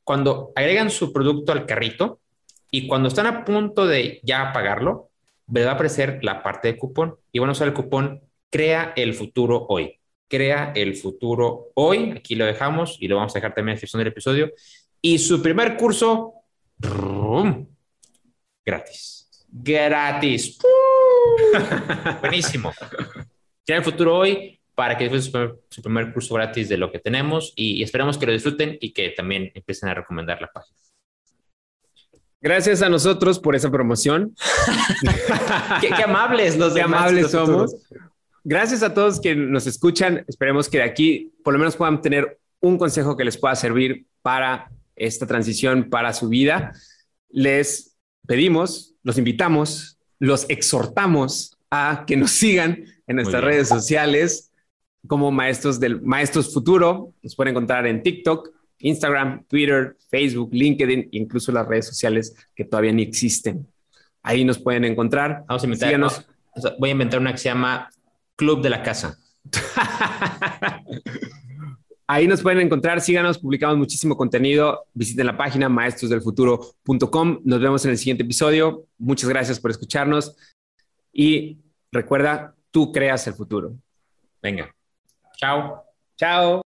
Cuando 0.04 0.52
agregan 0.56 0.90
su 0.90 1.12
producto 1.12 1.52
al 1.52 1.66
carrito 1.66 2.22
y 2.72 2.88
cuando 2.88 3.10
están 3.10 3.28
a 3.28 3.44
punto 3.44 3.86
de 3.86 4.22
ya 4.24 4.54
pagarlo, 4.54 5.12
les 5.52 5.66
va 5.66 5.72
a 5.72 5.74
aparecer 5.74 6.20
la 6.24 6.42
parte 6.42 6.70
de 6.70 6.78
cupón 6.78 7.18
y 7.32 7.40
van 7.40 7.50
a 7.50 7.52
usar 7.52 7.68
el 7.68 7.74
cupón 7.74 8.22
Crea 8.50 8.92
el 8.98 9.14
futuro 9.14 9.66
hoy. 9.70 10.01
Crea 10.32 10.72
el 10.74 10.96
futuro 10.96 11.72
hoy. 11.76 12.14
Aquí 12.16 12.36
lo 12.36 12.46
dejamos 12.46 12.96
y 13.02 13.10
lo 13.10 13.18
vamos 13.18 13.36
a 13.36 13.40
dejar 13.40 13.54
también 13.54 13.64
en 13.64 13.72
la 13.72 13.74
descripción 13.74 14.00
del 14.00 14.08
episodio. 14.08 14.54
Y 15.02 15.20
su 15.20 15.42
primer 15.42 15.76
curso 15.76 16.36
Gratis. 18.66 19.30
Gratis. 19.50 20.58
Buenísimo. 22.22 22.72
Tiene 23.66 23.80
el 23.80 23.84
futuro 23.84 24.20
hoy 24.20 24.58
para 24.74 24.98
que 24.98 25.10
disfruten 25.10 25.60
su 25.70 25.82
primer, 25.82 26.14
curso 26.14 26.34
gratis 26.36 26.70
de 26.70 26.78
lo 26.78 26.94
que 26.94 27.00
tenemos 27.00 27.52
y, 27.58 27.84
esperamos 27.84 28.18
que 28.18 28.26
lo 28.26 28.32
disfruten 28.32 28.78
y 28.80 28.94
que 28.94 29.10
también 29.10 29.52
empiecen 29.54 29.90
a 29.90 29.96
recomendar 29.96 30.42
la 30.42 30.48
página. 30.48 30.78
Gracias 32.40 32.82
a 32.82 32.88
nosotros 32.88 33.38
por 33.38 33.54
esa 33.54 33.70
promoción. 33.70 34.34
qué, 35.82 35.94
amables 36.02 36.58
los 36.58 36.74
Qué 36.74 36.82
amables 36.82 37.32
somos. 37.32 37.76
Gracias 38.44 38.82
a 38.84 38.94
todos 38.94 39.22
que 39.22 39.36
nos 39.36 39.68
escuchan. 39.68 40.26
Esperemos 40.28 40.68
que 40.68 40.78
de 40.78 40.84
aquí 40.84 41.32
por 41.44 41.54
lo 41.54 41.60
menos 41.60 41.76
puedan 41.76 42.02
tener 42.02 42.40
un 42.60 42.78
consejo 42.78 43.18
que 43.18 43.26
les 43.26 43.38
pueda 43.38 43.56
servir 43.56 44.06
para 44.22 44.72
esta 44.96 45.26
transición 45.26 45.90
para 45.90 46.14
su 46.14 46.30
vida, 46.30 46.74
les 47.30 47.98
pedimos, 48.28 48.94
los 49.04 49.18
invitamos, 49.18 49.98
los 50.20 50.46
exhortamos 50.50 51.58
a 51.72 52.04
que 52.06 52.18
nos 52.18 52.32
sigan 52.32 52.86
en 53.08 53.16
nuestras 53.16 53.44
redes 53.44 53.68
sociales 53.68 54.52
como 55.08 55.32
Maestros 55.32 55.80
del 55.80 56.02
Maestros 56.02 56.54
Futuro. 56.54 57.14
Nos 57.24 57.36
pueden 57.36 57.52
encontrar 57.52 57.88
en 57.88 58.04
TikTok, 58.04 58.50
Instagram, 58.80 59.44
Twitter, 59.46 59.98
Facebook, 60.10 60.50
LinkedIn, 60.54 61.10
incluso 61.12 61.52
las 61.52 61.68
redes 61.68 61.88
sociales 61.88 62.36
que 62.56 62.66
todavía 62.66 62.92
ni 62.92 63.04
existen. 63.04 63.66
Ahí 64.22 64.46
nos 64.46 64.60
pueden 64.60 64.86
encontrar. 64.86 65.44
Vamos 65.48 65.64
a 65.64 65.66
inventar, 65.66 66.26
voy 66.78 66.90
a 66.90 66.92
inventar 66.92 67.20
una 67.20 67.32
que 67.32 67.40
se 67.40 67.50
llama 67.50 67.90
Club 68.42 68.64
de 68.64 68.72
la 68.72 68.82
Casa. 68.82 69.20
Ahí 72.08 72.28
nos 72.28 72.42
pueden 72.42 72.60
encontrar, 72.60 73.00
síganos, 73.00 73.38
publicamos 73.38 73.78
muchísimo 73.78 74.18
contenido. 74.18 74.88
Visiten 74.96 75.28
la 75.28 75.38
página 75.38 75.70
maestrosdelfuturo.com. 75.70 77.42
Nos 77.44 77.62
vemos 77.62 77.86
en 77.86 77.92
el 77.92 78.00
siguiente 78.00 78.24
episodio. 78.24 78.88
Muchas 78.98 79.30
gracias 79.30 79.60
por 79.60 79.70
escucharnos 79.70 80.36
y 81.14 81.60
recuerda, 81.92 82.56
tú 82.72 82.92
creas 82.92 83.28
el 83.28 83.36
futuro. 83.36 83.76
Venga. 84.42 84.74
Chao. 85.38 85.84
Chao. 86.18 86.60